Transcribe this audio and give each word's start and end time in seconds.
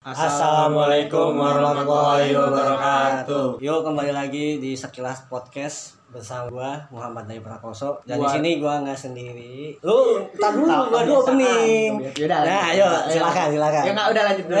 Assalamualaikum 0.00 1.36
warahmatullahi 1.36 2.32
wabarakatuh. 2.32 3.60
Yuk 3.60 3.84
kembali 3.84 4.16
lagi 4.16 4.56
di 4.56 4.72
sekilas 4.72 5.28
podcast 5.28 5.99
bersama 6.10 6.50
gua 6.50 6.70
Muhammad 6.88 7.24
Dai 7.24 7.38
Prakoso 7.38 7.94
dan 8.02 8.18
di 8.18 8.22
Gua- 8.22 8.34
sini 8.34 8.50
gua 8.58 8.74
nggak 8.80 8.98
sendiri. 8.98 9.78
Lu 9.80 10.18
tar 10.34 10.52
dulu 10.52 10.66
gua 10.66 11.00
dulu 11.02 11.22
opening. 11.22 11.90
Yaudah, 12.12 12.38
Nah, 12.42 12.62
ayo 12.68 12.86
silakan 13.06 13.46
silakan. 13.48 13.82
Ya 13.82 13.92
nggak 13.92 14.08
udah 14.10 14.22
lanjut 14.26 14.46
dulu. 14.46 14.60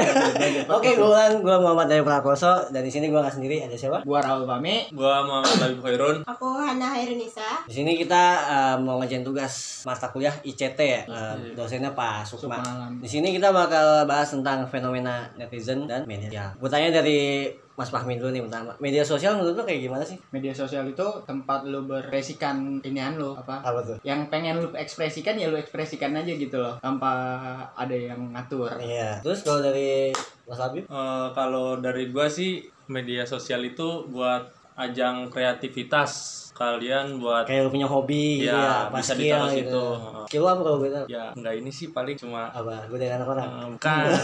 Oke, 0.72 0.88
gua 0.94 1.08
ulang. 1.10 1.32
gua 1.40 1.56
Muhammad 1.58 1.86
Dai 1.86 2.00
Prakoso 2.00 2.52
dan 2.68 2.82
di 2.82 2.90
sini 2.90 3.10
gua 3.10 3.20
nggak 3.22 3.34
sendiri. 3.34 3.56
Ada 3.60 3.76
siapa? 3.76 3.98
Gua 4.02 4.18
Raul 4.18 4.46
Pami. 4.46 4.88
Gua 4.90 5.20
Muhammad 5.20 5.56
Habib 5.60 5.80
Khairun. 5.80 6.16
Aku 6.24 6.46
Hana 6.56 6.86
Hairunisa. 6.88 7.66
Di 7.66 7.74
sini 7.74 7.94
kita 7.94 8.22
uh, 8.40 8.76
mau 8.78 8.98
ngerjain 8.98 9.20
tugas 9.20 9.82
mata 9.82 10.06
kuliah 10.08 10.32
ICT 10.40 10.78
ya. 10.78 11.02
Uh, 11.04 11.34
dosennya 11.52 11.90
Pak 11.90 12.22
Sukma. 12.22 12.62
Di 12.96 13.08
sini 13.08 13.30
kita 13.30 13.50
bakal 13.50 14.06
bahas 14.06 14.30
tentang 14.30 14.62
fenomena 14.64 15.26
netizen 15.34 15.84
dan 15.84 16.06
media. 16.06 16.54
Gue 16.54 16.68
tanya 16.68 16.92
dari 16.92 17.50
Mas 17.80 17.88
Fahmi 17.88 18.20
dulu 18.20 18.28
nih 18.28 18.44
pertama. 18.44 18.76
Media 18.76 19.00
sosial 19.00 19.40
menurut 19.40 19.56
lu 19.56 19.64
kayak 19.64 19.80
gimana 19.88 20.04
sih? 20.04 20.20
Media 20.36 20.52
sosial 20.52 20.84
itu 20.84 21.06
tempat 21.24 21.64
lu 21.64 21.88
berekspresikan 21.88 22.84
inian 22.84 23.16
lu 23.16 23.32
apa? 23.32 23.64
Apa 23.64 23.80
tuh? 23.80 23.96
Yang 24.04 24.28
pengen 24.28 24.60
lu 24.60 24.68
ekspresikan 24.76 25.40
ya 25.40 25.48
lu 25.48 25.56
ekspresikan 25.56 26.12
aja 26.12 26.28
gitu 26.28 26.60
loh, 26.60 26.76
tanpa 26.84 27.08
ada 27.72 27.96
yang 27.96 28.36
ngatur. 28.36 28.76
Iya. 28.84 29.24
Terus 29.24 29.40
kalau 29.48 29.64
dari 29.64 30.12
Mas 30.44 30.60
Habib? 30.60 30.84
Eh, 30.84 31.28
kalau 31.32 31.80
dari 31.80 32.12
gua 32.12 32.28
sih 32.28 32.68
media 32.92 33.24
sosial 33.24 33.64
itu 33.64 34.04
buat 34.12 34.59
ajang 34.74 35.28
kreativitas 35.28 36.36
kalian 36.52 37.16
buat 37.16 37.42
Kayak 37.42 37.64
lu 37.64 37.68
punya 37.72 37.84
hobi 37.84 38.38
gitu 38.38 38.46
Ya, 38.46 38.52
ya, 38.52 38.70
apa 38.86 38.94
bisa 38.98 39.10
skill 39.10 39.22
ditaruh 39.24 39.48
gitu. 39.48 39.56
situ. 39.56 39.84
Skill 40.28 40.44
apa 40.46 40.60
kalau 40.60 40.76
gue 40.78 40.90
tahu? 40.90 41.04
ya 41.08 41.22
enggak 41.32 41.52
ini 41.56 41.70
sih 41.70 41.86
paling 41.88 42.14
cuma 42.14 42.40
Apa? 42.50 42.84
Gue 42.84 42.96
dari 42.96 43.10
anak 43.10 43.26
orang. 43.26 43.48
eh, 43.48 43.66
bukan 43.70 44.04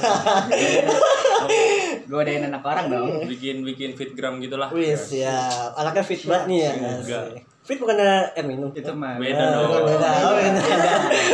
Gua 2.06 2.20
adain 2.22 2.42
anak 2.44 2.62
orang 2.62 2.86
dong. 2.88 3.08
bikin 3.26 3.62
bikin 3.62 3.90
fitgram 3.92 4.38
gitulah. 4.38 4.68
Wis 4.70 5.10
ya, 5.12 5.34
anaknya 5.74 6.02
fit 6.02 6.20
banget 6.22 6.44
nih 6.46 6.58
ya. 6.60 6.70
Enggak. 6.94 7.24
Fit 7.66 7.82
bukan 7.82 7.98
air 7.98 8.46
minum. 8.46 8.70
Itu 8.70 8.94
mah 8.94 9.18
Beda 9.18 9.42
Ah, 9.42 9.50
dong. 9.58 9.82
Beda. 9.84 10.10
Oh, 10.22 10.34
beda. 10.38 10.62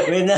beda. 0.09 0.37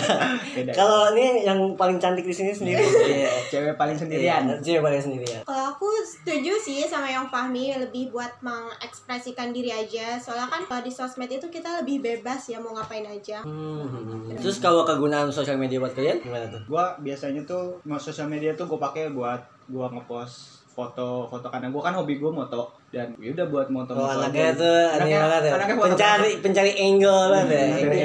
Beda. 0.51 0.73
Kalau 0.75 1.15
ini 1.15 1.47
yang 1.47 1.59
paling 1.75 1.97
cantik 1.97 2.27
di 2.27 2.35
sini 2.35 2.51
sendiri. 2.51 2.83
Iya. 2.83 3.31
Cewek 3.47 3.79
paling 3.79 3.95
sendirian. 3.95 4.43
Iya, 4.43 4.59
Cewek 4.59 4.83
paling 4.83 4.99
sendirian. 5.01 5.41
Kalau 5.45 5.71
aku 5.71 5.87
setuju 6.03 6.51
sih 6.57 6.83
sama 6.83 7.07
yang 7.07 7.31
Fahmi 7.31 7.79
lebih 7.79 8.11
buat 8.11 8.35
mengekspresikan 8.41 9.55
diri 9.55 9.71
aja. 9.71 10.19
Soalnya 10.19 10.51
kan 10.51 10.67
kalau 10.67 10.83
di 10.83 10.91
sosmed 10.91 11.31
itu 11.31 11.47
kita 11.47 11.81
lebih 11.81 12.03
bebas 12.03 12.43
ya 12.45 12.59
mau 12.59 12.75
ngapain 12.75 13.07
aja. 13.07 13.47
Hmm. 13.47 14.35
Terus 14.35 14.59
kalau 14.59 14.83
kegunaan 14.83 15.31
sosial 15.31 15.55
media 15.55 15.79
buat 15.79 15.95
kalian 15.95 16.19
gimana 16.19 16.51
tuh? 16.51 16.59
Gua 16.67 16.99
biasanya 16.99 17.45
tuh 17.45 17.79
mau 17.85 17.97
sosial 17.97 18.27
media 18.27 18.51
tuh 18.53 18.67
gua 18.67 18.83
pakai 18.83 19.15
buat 19.15 19.39
gua 19.67 19.87
ngepost 19.91 20.67
foto-foto 20.69 21.47
karena 21.47 21.71
gua 21.71 21.83
kan 21.83 21.95
hobi 21.95 22.19
gua 22.19 22.35
moto 22.35 22.67
dan 22.95 23.09
ya 23.17 23.31
udah 23.31 23.47
buat 23.47 23.67
moto 23.69 23.91
Oh, 23.93 24.07
anaknya 24.07 24.55
tuh 24.55 24.65
aneh 24.65 24.95
Anaknya- 24.97 25.21
banget 25.21 25.43
ya. 25.43 25.53
anaknya 25.53 25.75
foto- 25.75 25.89
Pencari 25.91 26.31
pencari 26.39 26.73
angle 26.79 27.23
banget 27.29 27.49
ya. 27.51 27.65
Mencari- 27.67 28.03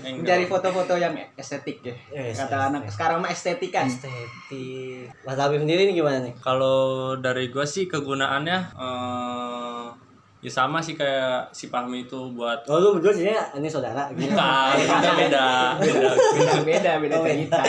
Angle. 0.00 0.16
mencari 0.16 0.44
foto-foto 0.46 0.94
yang 0.96 1.12
estetik 1.34 1.78
ya. 1.82 1.94
Yes, 2.10 2.40
Kata 2.40 2.56
yes, 2.56 2.66
anak 2.66 2.82
yes. 2.82 2.92
sekarang 2.92 3.18
mah 3.18 3.30
estetika. 3.30 3.80
Estetik. 3.84 5.04
Mas 5.20 5.36
Habib 5.36 5.60
sendiri 5.60 5.84
nih 5.84 5.94
gimana 5.94 6.18
nih? 6.20 6.32
Kalau 6.36 6.80
dari 7.16 7.48
gua 7.48 7.62
sih 7.62 7.84
kegunaannya 7.84 8.58
eh 8.74 9.86
ya 10.40 10.48
sama 10.48 10.80
sih 10.80 10.94
kayak 10.94 11.52
si 11.52 11.68
Fahmi 11.68 12.08
itu 12.08 12.16
buat 12.32 12.64
Oh 12.64 12.80
lu 12.80 12.96
berdua 12.96 13.12
sih 13.12 13.28
ini 13.28 13.68
saudara 13.68 14.08
gitu. 14.10 14.32
bukan 14.32 15.12
beda 15.20 15.76
beda 15.76 16.08
beda 16.32 16.50
Beda 16.64 16.92
beda 16.96 17.14
Oh, 17.14 17.24
cerita. 17.26 17.60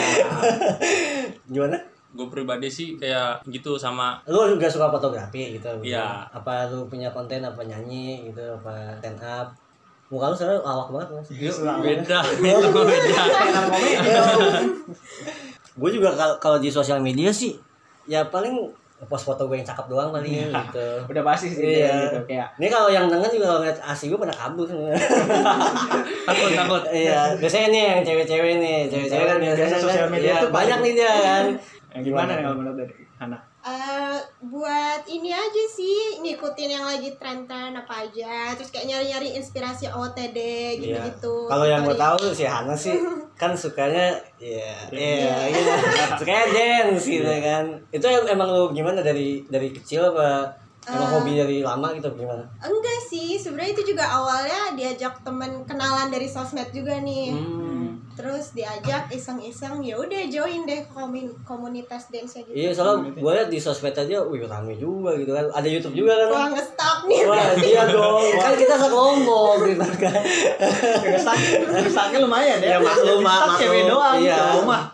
Gimana? 1.52 1.76
Gue 2.12 2.26
pribadi 2.28 2.68
sih 2.68 2.94
kayak 2.94 3.40
gitu 3.46 3.74
sama 3.74 4.20
Lu 4.24 4.44
juga 4.46 4.66
suka 4.66 4.88
fotografi 4.88 5.56
gitu? 5.56 5.68
Iya. 5.80 6.28
Apa 6.28 6.68
lu 6.68 6.84
punya 6.84 7.08
konten 7.08 7.40
apa 7.40 7.60
nyanyi 7.60 8.28
gitu 8.28 8.40
apa 8.54 8.92
stand 8.96 9.18
up? 9.18 9.48
Muka 10.08 10.28
lu 10.28 10.36
sebenarnya 10.36 10.60
lawak 10.60 10.88
banget 10.90 11.08
mas. 11.10 11.28
beda 11.80 12.18
itu 12.36 12.68
mah 12.68 12.84
beda 12.84 13.22
gue 15.72 15.90
juga 15.90 16.10
kalau 16.18 16.34
kalau 16.38 16.58
di 16.58 16.68
sosial 16.68 17.00
media 17.00 17.32
sih 17.32 17.56
ya 18.04 18.20
paling 18.26 18.68
post 19.02 19.26
foto 19.26 19.50
gue 19.50 19.56
yang 19.56 19.66
cakep 19.66 19.86
doang 19.88 20.14
paling 20.14 20.46
gitu. 20.46 20.86
Udah 21.10 21.22
pasti 21.24 21.50
sih 21.50 21.80
Iya. 21.80 22.06
gitu 22.06 22.22
kayak 22.22 22.54
Ini 22.54 22.66
kalau 22.68 22.86
yang 22.86 23.10
denger 23.10 23.30
juga 23.32 23.46
kalau 23.48 23.60
ngeliat 23.60 23.78
asli 23.82 24.06
gue 24.06 24.20
pada 24.20 24.30
kabur 24.30 24.68
takut 26.28 26.50
takut 26.54 26.82
Iya, 26.86 27.34
biasanya 27.34 27.66
nih 27.68 27.82
yang 27.82 28.00
cewek-cewek 28.04 28.54
nih, 28.62 28.78
cewek-cewek 28.86 29.26
kan 29.26 29.38
Biasa 29.40 29.56
biasanya 29.58 29.80
sosial 29.80 30.06
kan, 30.06 30.12
media 30.12 30.30
iya, 30.30 30.38
tuh 30.38 30.50
banyak 30.52 30.78
nih 30.78 30.92
dia 30.94 31.12
kan. 31.18 31.44
Yang 31.92 32.04
gimana 32.04 32.30
nih 32.32 32.42
kalau 32.42 32.56
menurut 32.56 32.78
dari 32.78 32.94
Hana? 33.14 33.38
Eh, 33.62 34.18
buat 34.42 35.06
ini 35.06 35.30
aja 35.30 35.64
sih 35.68 36.18
ngikutin 36.18 36.70
yang 36.72 36.82
lagi 36.82 37.14
tren-tren 37.14 37.70
apa 37.72 38.02
aja. 38.02 38.50
Terus 38.52 38.68
kayak 38.68 38.88
nyari-nyari 38.88 39.36
inspirasi 39.36 39.86
OOTD 39.86 40.34
Iya. 40.34 40.76
gitu-gitu. 40.76 41.46
Kalau 41.46 41.62
yang 41.62 41.82
gue 41.82 41.94
Dari- 41.94 42.02
tahu 42.02 42.34
si 42.34 42.42
Hana 42.42 42.74
sih 42.74 42.98
kan 43.40 43.54
sukanya 43.54 44.18
ya 44.36 44.74
iya 44.90 45.46
gitu. 45.48 45.70
Sukanya 46.18 46.44
dance 46.50 47.04
gitu 47.04 47.22
kan. 47.38 47.64
Itu 47.88 48.04
em- 48.04 48.28
emang 48.28 48.50
lu 48.50 48.64
gimana 48.70 48.98
dari 48.98 49.46
dari 49.46 49.70
kecil 49.70 50.10
apa 50.10 50.50
emang 50.82 51.06
Eh. 51.06 51.12
hobi 51.14 51.32
dari 51.36 51.58
lama 51.60 51.94
gitu 51.94 52.10
gimana? 52.12 52.42
Enggak 52.58 52.98
sih, 53.04 53.38
sebenarnya 53.38 53.70
itu 53.72 53.94
juga 53.94 54.02
awalnya 54.10 54.74
diajak 54.74 55.22
temen 55.22 55.62
kenalan 55.62 56.10
dari 56.10 56.26
sosmed 56.26 56.66
juga 56.68 56.98
nih. 56.98 57.30
Hmm. 57.30 57.71
Terus 58.12 58.52
diajak 58.52 59.08
iseng-iseng, 59.08 59.80
ya 59.80 59.96
udah 59.96 60.22
join 60.28 60.68
deh 60.68 60.84
komunitas 61.48 62.12
dance 62.12 62.44
gitu. 62.44 62.52
Iya, 62.52 62.70
soalnya 62.76 63.08
gue 63.16 63.32
liat 63.32 63.48
di 63.48 63.56
sosmed 63.56 63.96
aja, 63.96 64.20
wih 64.28 64.44
rame 64.44 64.76
juga 64.76 65.16
gitu 65.16 65.32
kan. 65.32 65.48
Ada 65.48 65.68
YouTube 65.68 65.96
juga 65.96 66.12
kan. 66.16 66.28
Wah, 66.28 66.46
nge-stop 66.52 66.98
nih. 67.08 67.20
Wah, 67.24 67.56
dia 67.56 67.82
dong. 67.88 68.20
Kan 68.44 68.52
kita 68.58 68.74
sekelompok 68.76 69.64
gitu 69.64 69.86
kan. 69.96 70.20
Ngestak, 71.02 71.36
ngestaknya 71.72 72.18
lumayan 72.20 72.58
ya. 72.60 72.76
Ya, 72.76 72.78
maklum, 72.78 73.20
Ngestak 73.24 73.48
maklum. 73.48 73.60
cewek 73.60 73.82
doang. 73.88 74.16
Iya. 74.20 74.36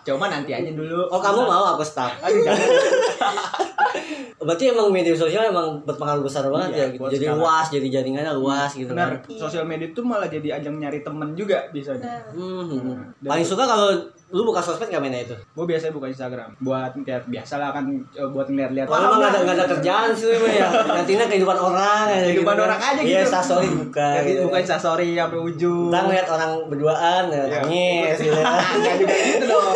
Cowok 0.07 0.19
mah 0.19 0.28
nanti 0.31 0.51
aja 0.55 0.71
dulu. 0.71 1.01
Oh, 1.11 1.21
kamu 1.21 1.41
mau 1.43 1.65
aku? 1.75 1.83
Aduh, 2.23 2.41
jangan. 2.47 4.27
Berarti 4.38 4.65
emang 4.66 4.87
media 4.88 5.10
sosial 5.12 5.43
emang 5.44 5.82
berpengaruh 5.82 6.22
besar 6.22 6.47
banget 6.47 6.71
Iya, 6.71 6.78
ya 6.78 6.87
gitu. 6.91 7.03
Jadi 7.10 7.25
sekarang. 7.26 7.41
luas, 7.41 7.66
jadi 7.69 7.87
jaringannya 7.91 8.32
luas 8.32 8.71
gitu 8.71 8.87
Benar, 8.88 9.19
kan. 9.19 9.34
sosial 9.37 9.65
media 9.65 9.87
itu 9.87 9.99
malah 10.00 10.26
jadi 10.26 10.49
ajang 10.54 10.78
nyari 10.78 11.03
temen 11.03 11.34
juga 11.34 11.66
bisa. 11.69 11.91
Hmm, 12.31 12.62
hmm, 12.62 12.78
hmm. 12.78 12.97
Paling 13.21 13.43
suka 13.43 13.65
kalau 13.65 13.91
lu 14.28 14.43
buka 14.44 14.60
sosmed 14.60 14.87
gak 14.87 15.00
mainnya 15.00 15.25
itu? 15.25 15.34
Gue 15.53 15.66
biasanya 15.66 15.91
buka 15.91 16.06
Instagram 16.06 16.54
buat 16.59 16.94
ngeliat 16.94 17.27
biasa 17.27 17.54
lah 17.56 17.71
kan 17.72 17.84
eh, 17.91 18.28
buat 18.28 18.47
ngeliat-liat. 18.47 18.87
Kalau 18.87 19.04
emang 19.09 19.19
gak 19.19 19.31
ada, 19.32 19.38
nggak 19.43 19.56
ada 19.56 19.66
kerjaan 19.69 20.10
sih 20.12 20.31
lu 20.31 20.47
ya. 20.47 20.69
Nantinya 20.87 21.25
kehidupan 21.27 21.59
orang 21.59 21.87
aja 22.06 22.15
Kehidupan 22.22 22.38
gitu 22.47 22.47
kan. 22.54 22.66
orang 22.69 22.81
aja 22.81 23.00
Iya, 23.00 23.09
gitu. 23.10 23.25
instastory 23.27 23.69
buka. 23.75 24.09
Ya, 24.09 24.21
gitu. 24.22 24.41
buka 24.44 24.56
Instastory 24.60 25.09
sampai 25.15 25.38
ujung. 25.41 25.88
Kita 25.88 26.00
ngeliat 26.00 26.27
orang 26.28 26.50
berduaan, 26.69 27.22
ya, 27.27 27.37
Iya. 27.41 27.47
nangis 27.59 28.16
gitu. 28.21 28.38
Enggak 28.77 28.94
juga 28.97 29.15
gitu 29.16 29.44
dong. 29.47 29.66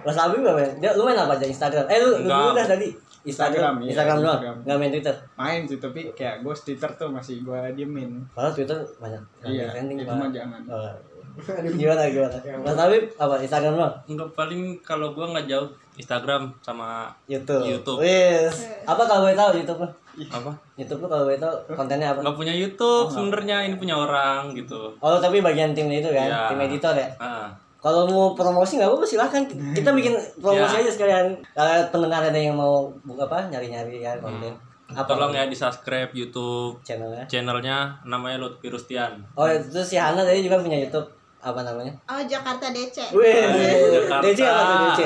Mas 0.00 0.16
Abi 0.16 0.36
gak 0.40 0.54
main? 0.56 0.70
Dia, 0.80 0.90
lu 0.96 1.02
main 1.04 1.14
apa 1.14 1.36
aja? 1.36 1.46
Instagram? 1.46 1.84
Eh 1.86 1.98
lu, 2.00 2.10
lu 2.18 2.34
udah 2.50 2.66
tadi? 2.66 2.88
Instagram, 3.22 3.74
Instagram 3.82 4.16
doang? 4.18 4.40
Instagram. 4.40 4.56
Gak 4.64 4.78
main 4.78 4.90
Twitter? 4.90 5.16
Main 5.34 5.60
sih 5.64 5.76
tapi 5.76 6.00
kayak 6.12 6.40
gue 6.40 6.54
Twitter 6.54 6.90
tuh 6.90 7.08
masih 7.08 7.40
gue 7.40 7.58
diemin. 7.74 8.10
Padahal 8.30 8.52
Twitter 8.52 8.78
banyak 8.96 9.22
yang 9.40 9.50
Iya, 9.50 9.64
trending 9.70 9.98
itu 9.98 10.12
mah 10.12 10.28
jangan. 10.30 10.60
Oh. 10.66 10.92
gimana 11.78 12.10
gimana? 12.10 12.36
Mas 12.58 12.74
Habib 12.74 13.06
apa 13.14 13.34
Instagram 13.38 13.72
doang? 13.74 13.94
enggak 14.04 14.28
paling 14.34 14.62
kalau 14.82 15.14
gua 15.14 15.30
nggak 15.30 15.46
jauh 15.46 15.70
Instagram 15.94 16.50
sama 16.58 17.06
YouTube. 17.24 17.62
YouTube. 17.62 18.02
Wis. 18.02 18.66
Apa 18.82 19.06
kalau 19.06 19.24
boleh 19.24 19.38
tahu 19.38 19.50
YouTube 19.56 19.80
lu? 19.80 19.88
apa 20.20 20.52
YouTube 20.74 21.00
lu 21.00 21.08
kalau 21.08 21.24
boleh 21.24 21.38
tahu 21.38 21.54
kontennya 21.70 22.12
apa? 22.12 22.20
nggak 22.20 22.34
punya 22.34 22.50
YouTube 22.50 23.08
sebenarnya 23.08 23.62
ini 23.62 23.78
punya 23.78 23.94
orang 23.94 24.52
gitu 24.52 24.90
Oh 24.98 25.16
tapi 25.16 25.38
bagian 25.38 25.70
timnya 25.70 26.02
itu 26.02 26.10
kan, 26.10 26.26
Iya. 26.26 26.40
tim 26.50 26.60
editor 26.60 26.92
ya. 26.92 27.08
ah 27.16 27.48
Kalau 27.80 28.04
mau 28.04 28.32
promosi 28.32 28.76
nggak 28.76 28.86
apa-apa 28.86 29.04
silahkan 29.04 29.42
kita 29.48 29.90
bikin 29.90 30.12
promosi 30.36 30.76
Ya. 30.76 30.84
aja 30.84 30.90
sekalian. 30.92 31.26
Kalau 31.50 31.72
pendengar 31.90 32.20
ada 32.22 32.36
yang 32.36 32.52
mau 32.52 32.92
buka 33.00 33.24
apa 33.24 33.48
nyari-nyari 33.48 34.00
ya 34.00 34.12
konten. 34.16 34.52
Apa 34.86 35.06
tolong 35.06 35.30
ya 35.30 35.46
di 35.46 35.54
subscribe 35.54 36.10
YouTube 36.10 36.82
channelnya? 36.82 37.22
channelnya 37.24 37.94
namanya 38.02 38.36
Lutfi 38.36 38.66
Rustian 38.66 39.22
Oh 39.32 39.46
itu 39.46 39.78
si 39.80 39.94
Hana 39.94 40.20
tadi 40.20 40.42
juga 40.42 40.58
punya 40.58 40.76
YouTube 40.76 41.06
apa 41.38 41.62
namanya? 41.62 41.94
oh 42.04 42.18
Jakarta 42.20 42.68
DC. 42.68 43.14
Wih, 43.14 43.48
Jakarta. 43.96 44.20
DC 44.20 44.40
apa 44.42 44.62
tuh 44.62 44.76
DC? 44.84 45.00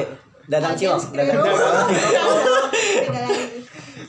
Dadang 0.44 0.74
cilok, 0.74 1.02
dadang 1.12 1.36
cilok. 1.36 1.56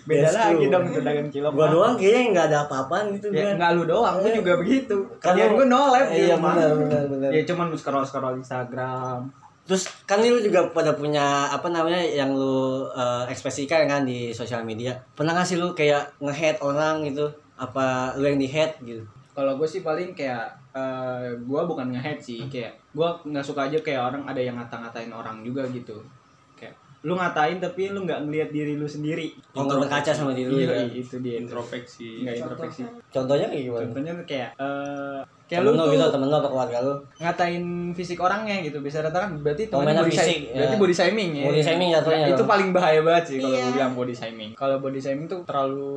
Beda 0.06 0.22
Yes, 0.22 0.38
lagi 0.38 0.66
dong 0.69 0.86
pedagang 0.86 1.30
cilok. 1.30 1.52
Gua 1.52 1.68
doang 1.68 1.94
kayaknya 1.98 2.22
nggak 2.31 2.46
ada 2.48 2.57
apa-apaan 2.63 3.06
gitu 3.12 3.28
Ya, 3.30 3.42
kan. 3.42 3.54
enggak 3.57 3.72
lu 3.74 3.84
doang, 3.86 4.16
gue 4.22 4.31
juga 4.31 4.54
begitu. 4.56 4.98
Kan 5.18 5.34
Kalian 5.34 5.50
lu- 5.50 5.57
gue 5.57 5.66
no 5.66 5.81
live 5.90 6.10
di 6.10 6.19
Iya 6.22 6.36
benar 6.38 6.69
benar 6.75 7.04
benar. 7.10 7.30
Ya 7.34 7.42
cuman 7.44 7.68
scroll 7.74 8.06
scroll 8.06 8.38
Instagram. 8.38 9.19
Terus 9.66 9.84
kan 10.06 10.22
lu 10.22 10.38
juga 10.38 10.69
pada 10.69 10.94
punya 10.94 11.25
apa 11.50 11.66
namanya 11.68 11.98
yang 11.98 12.30
lu 12.31 12.86
eh, 12.88 13.25
ekspresikan 13.28 13.84
kan 13.84 14.06
di 14.06 14.30
sosial 14.30 14.62
media. 14.62 14.94
Pernah 15.12 15.34
nggak 15.34 15.48
sih 15.48 15.57
lu 15.57 15.74
kayak 15.74 16.22
nge-hate 16.22 16.62
orang 16.62 17.02
gitu? 17.02 17.25
Apa 17.57 18.13
lu 18.13 18.25
yang 18.25 18.38
di-hate 18.38 18.78
gitu? 18.84 19.02
Kalau 19.34 19.57
gue 19.57 19.66
sih 19.66 19.81
paling 19.81 20.13
kayak 20.13 20.48
eh 20.72 21.34
gue 21.34 21.62
bukan 21.66 21.90
nge-hate 21.90 22.22
sih, 22.22 22.46
kayak 22.46 22.78
gue 22.92 23.07
nggak 23.25 23.42
suka 23.42 23.66
aja 23.66 23.80
kayak 23.80 24.02
orang 24.06 24.24
ada 24.24 24.38
yang 24.38 24.54
ngata-ngatain 24.54 25.10
orang 25.10 25.42
juga 25.42 25.66
gitu. 25.66 25.98
Lu 27.06 27.13
ngatain 27.13 27.62
tapi 27.62 27.94
lu 27.94 28.02
nggak 28.02 28.25
ngelihat 28.25 28.50
diri 28.50 28.74
lu 28.74 28.90
sendiri. 28.90 29.30
Oh, 29.54 29.63
nggak 29.63 29.86
berkaca 29.86 30.10
sama 30.10 30.34
diri 30.34 30.50
lu 30.50 30.57
iya 30.57 30.81
ya. 30.81 30.90
itu 30.90 31.22
dia. 31.22 31.38
Introspeksi. 31.38 32.25
Nggak 32.25 32.36
introspeksi. 32.42 32.81
Contohnya 33.07 33.46
kayak 33.48 33.63
gimana? 33.63 33.81
contohnya 33.86 34.13
kayak 34.25 34.50
eh 34.57 35.19
kayak 35.46 35.62
Temen 35.62 35.69
lu 35.69 35.78
lu 35.78 35.81
tuh 35.86 35.90
gitu, 35.94 36.06
temen 36.10 36.25
lu 36.25 36.36
apa 36.36 36.50
keluarga 36.50 36.78
lu? 36.81 36.94
ngatain 37.16 37.63
fisik 37.94 38.18
orangnya 38.18 38.56
gitu. 38.60 38.81
Bisa 38.81 39.06
rata 39.06 39.22
kan 39.22 39.38
berarti 39.38 39.69
Oh, 39.69 39.86
mainan 39.86 40.02
body 40.02 40.10
fisik, 40.10 40.25
shaming 40.25 40.42
ya. 40.42 40.56
berarti 40.57 40.75
body 40.81 40.96
shaming 40.96 41.30
ya. 41.31 41.44
Body 41.46 41.62
shaming 41.62 41.90
jatuhnya 41.94 42.25
Ya, 42.25 42.34
itu 42.34 42.44
paling 42.44 42.69
bahaya 42.74 43.00
banget 43.06 43.24
sih 43.30 43.38
kalau 43.38 43.54
gue 43.56 43.72
bilang 43.72 43.94
body 43.94 44.16
shaming. 44.18 44.50
Kalau 44.57 44.75
body 44.81 45.00
shaming 45.00 45.28
tuh 45.30 45.40
terlalu 45.46 45.94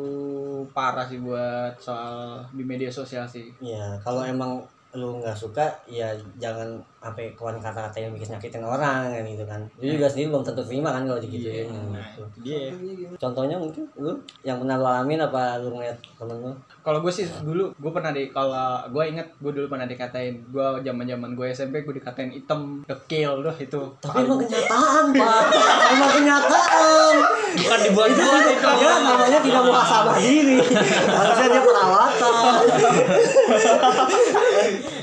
parah 0.69 1.09
sih 1.09 1.17
buat 1.17 1.73
soal 1.81 2.45
di 2.53 2.61
media 2.63 2.93
sosial 2.93 3.25
sih. 3.25 3.49
Iya, 3.59 3.97
kalau 3.99 4.21
emang 4.21 4.61
lu 4.97 5.21
nggak 5.21 5.37
suka 5.37 5.69
ya 5.85 6.17
jangan 6.41 6.81
sampai 6.99 7.31
keluarin 7.37 7.61
kata-kata 7.61 8.01
yang 8.01 8.11
bikin 8.17 8.35
nyakitin 8.35 8.65
orang 8.65 9.13
kan 9.13 9.23
gitu 9.23 9.45
kan. 9.45 9.61
Lu 9.79 9.87
juga 9.95 10.09
sendiri 10.09 10.33
belum 10.33 10.43
tentu 10.43 10.65
terima 10.65 10.91
kan 10.97 11.05
kalau 11.05 11.21
nah 11.21 11.29
gitu. 11.29 11.45
itu 11.45 12.25
dia. 12.41 12.73
Contohnya 13.21 13.61
mungkin 13.61 13.85
lu 14.01 14.17
yang 14.43 14.59
pernah 14.59 14.81
lu 14.81 14.87
alamin 14.89 15.21
apa 15.21 15.61
lu 15.61 15.77
ngeliat 15.77 15.95
temen 16.17 16.41
lu? 16.41 16.53
Kalau 16.81 16.99
gue 17.05 17.13
sih 17.13 17.29
dulu 17.45 17.69
gue 17.77 17.93
pernah 17.93 18.17
di 18.17 18.33
kalau 18.33 18.81
gue 18.89 19.05
inget 19.05 19.29
gue 19.39 19.53
dulu 19.53 19.69
pernah 19.69 19.85
dikatain 19.85 20.41
gue 20.49 20.67
zaman 20.81 21.05
zaman 21.05 21.31
gue 21.37 21.47
SMP 21.53 21.85
gue 21.85 21.95
dikatain 22.01 22.33
hitam 22.33 22.81
dekil 22.89 23.45
doh 23.45 23.57
itu. 23.61 23.83
Tapi 24.01 24.25
emang 24.25 24.41
kenyataan 24.41 25.05
pak. 25.13 25.43
Emang 25.93 26.11
kenyataan. 26.17 27.15
Bukan 27.61 27.79
dibuat-buat 27.85 28.45
itu 28.57 28.69
ya 28.81 28.93
namanya 29.05 29.39
tidak 29.45 29.63
muhasabah 29.69 30.17
diri. 30.17 30.57
Harusnya 31.07 31.47
dia 31.53 31.63
perawatan 31.63 32.33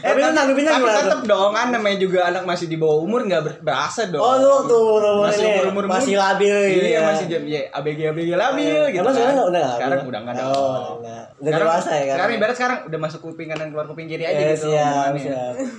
tapi 0.06 0.20
lu 0.20 0.30
nanggepinnya 0.30 0.72
tapi 0.72 0.82
gimana 0.82 1.00
tetep 1.02 1.22
dong 1.26 1.52
kan 1.52 1.68
namanya 1.70 1.98
juga 1.98 2.20
anak 2.26 2.44
masih 2.44 2.66
di 2.66 2.78
bawah 2.78 2.98
umur 3.00 3.22
nggak 3.24 3.42
ber- 3.42 3.60
berasa 3.60 4.02
dong 4.06 4.20
oh 4.20 4.36
lu 4.36 4.56
tuh 4.64 4.80
umur 4.80 5.04
Masih 5.26 5.42
ini 5.42 5.50
umur-umur 5.52 5.86
masih 5.88 6.14
labil 6.16 6.56
gitu 6.70 6.86
iya 6.86 6.94
ya. 6.96 7.00
masih 7.04 7.26
jam 7.26 7.42
ya 7.44 7.62
abg 7.72 8.00
abg 8.06 8.30
labil 8.32 8.66
gitu 8.88 9.02
Emang 9.02 9.12
sekarang 9.12 9.26
kan. 9.28 9.36
nggak- 9.36 9.50
udah 9.50 9.60
nggak 9.60 9.76
sekarang 9.76 10.00
udah 10.06 10.20
nggak 10.22 10.36
Oh, 10.36 10.44
dong 10.46 10.98
udah. 11.00 11.22
Udah 11.36 11.52
sekarang, 11.52 11.68
dewasa 11.68 11.90
ya 11.90 12.00
kan? 12.00 12.16
sekarang 12.16 12.34
ibarat 12.34 12.56
sekarang 12.56 12.78
udah 12.86 13.00
masuk 13.02 13.20
kuping 13.22 13.48
kanan 13.48 13.68
keluar 13.68 13.86
kuping 13.86 14.06
kiri 14.06 14.24
aja 14.24 14.38
Eh, 14.38 14.54
gitu. 14.54 14.70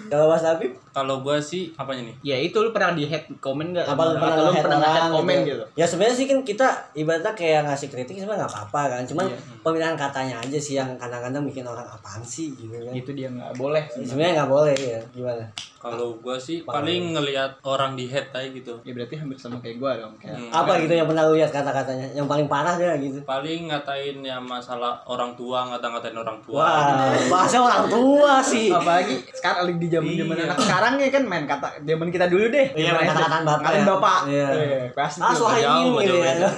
Kalau 0.06 0.26
Mas 0.26 0.42
Habib, 0.42 0.72
kalau 0.90 1.20
gua 1.20 1.38
sih 1.38 1.72
apanya 1.74 2.02
nih 2.04 2.16
ya 2.24 2.36
itu 2.38 2.56
lu 2.56 2.70
pernah 2.70 2.92
di 2.92 3.04
head 3.04 3.24
comment 3.38 3.70
nggak 3.70 3.86
apa 3.86 4.02
lu 4.02 4.14
pernah 4.16 4.36
lu 4.38 4.52
pernah 4.54 4.78
head 4.82 5.02
orang 5.02 5.12
comment 5.14 5.40
gitu, 5.42 5.64
Ya 5.74 5.84
sebenarnya 5.84 6.14
sih 6.14 6.26
kan 6.26 6.38
kita 6.42 6.66
ibaratnya 6.92 7.32
kayak 7.32 7.60
ngasih 7.64 7.88
kritik 7.88 8.16
sebenarnya 8.16 8.42
nggak 8.42 8.52
apa-apa 8.54 8.80
kan. 8.90 9.02
Cuman 9.04 9.26
Iya. 9.26 9.38
pemilihan 9.60 9.94
katanya 9.94 10.34
aja 10.38 10.58
sih 10.58 10.74
yang 10.74 10.90
kadang-kadang 10.94 11.42
bikin 11.42 11.64
orang 11.64 11.84
apaan 11.84 12.22
sih 12.22 12.52
gitu 12.52 12.72
kan. 12.72 12.92
itu 12.92 13.10
dia 13.12 13.28
nggak 13.28 13.52
boleh 13.54 13.84
sih. 13.86 14.04
Sebenarnya 14.16 14.34
nggak 14.34 14.50
boleh 14.50 14.72
ya. 14.74 15.00
Gimana? 15.12 15.44
kalau 15.76 16.18
gua 16.18 16.34
sih 16.34 16.66
Parah. 16.66 16.82
paling 16.82 17.14
ngelihat 17.14 17.62
orang 17.62 17.94
di 17.94 18.08
head 18.08 18.26
aja 18.32 18.42
gitu 18.48 18.74
ya 18.82 18.90
berarti 18.90 19.14
hampir 19.14 19.38
sama 19.38 19.60
kayak 19.60 19.78
gua 19.78 19.94
dong 19.94 20.18
kayak 20.18 20.34
Hmm. 20.34 20.50
Apa 20.50 20.82
gitu 20.82 20.90
yang 20.90 21.06
pernah 21.06 21.22
lu 21.22 21.38
lihat 21.38 21.52
kata-katanya? 21.52 22.10
Yang 22.10 22.26
paling 22.26 22.46
parah 22.46 22.74
deh 22.74 22.90
gitu. 22.98 23.18
paling 23.22 23.70
ngatain 23.70 24.18
ya 24.18 24.36
masalah 24.36 24.98
orang 25.06 25.36
tua 25.36 25.62
ngata-ngatain 25.68 26.16
orang 26.16 26.42
tua 26.42 26.58
Wah, 26.58 27.14
bahasa 27.28 27.60
orang 27.60 27.86
tua 27.86 28.42
sih. 28.42 28.66
apalagi 28.68 29.22
sekarang 29.30 29.62
lagi 29.64 29.78
di 29.78 29.88
zaman 29.88 30.10
zaman 30.10 30.34
Iya. 30.34 30.44
anak 30.44 30.56
sekarang 30.58 30.92
ya 30.96 31.08
kan 31.08 31.22
main 31.22 31.44
kata 31.46 31.68
zaman 31.80 32.08
kita 32.10 32.26
dulu 32.26 32.44
deh 32.48 32.66
Iya, 32.74 32.90
main 32.90 32.98
SD. 32.98 33.10
kata-kataan 33.12 33.44
bapak 33.44 33.60
Ngatain 33.62 33.78
ya. 33.78 33.86
bapak 33.86 34.18
Iya. 34.26 34.46
Eh, 34.50 34.84
pasti 34.90 35.18
Ah, 35.22 35.32
jauh 35.36 35.94
ya. 36.00 36.48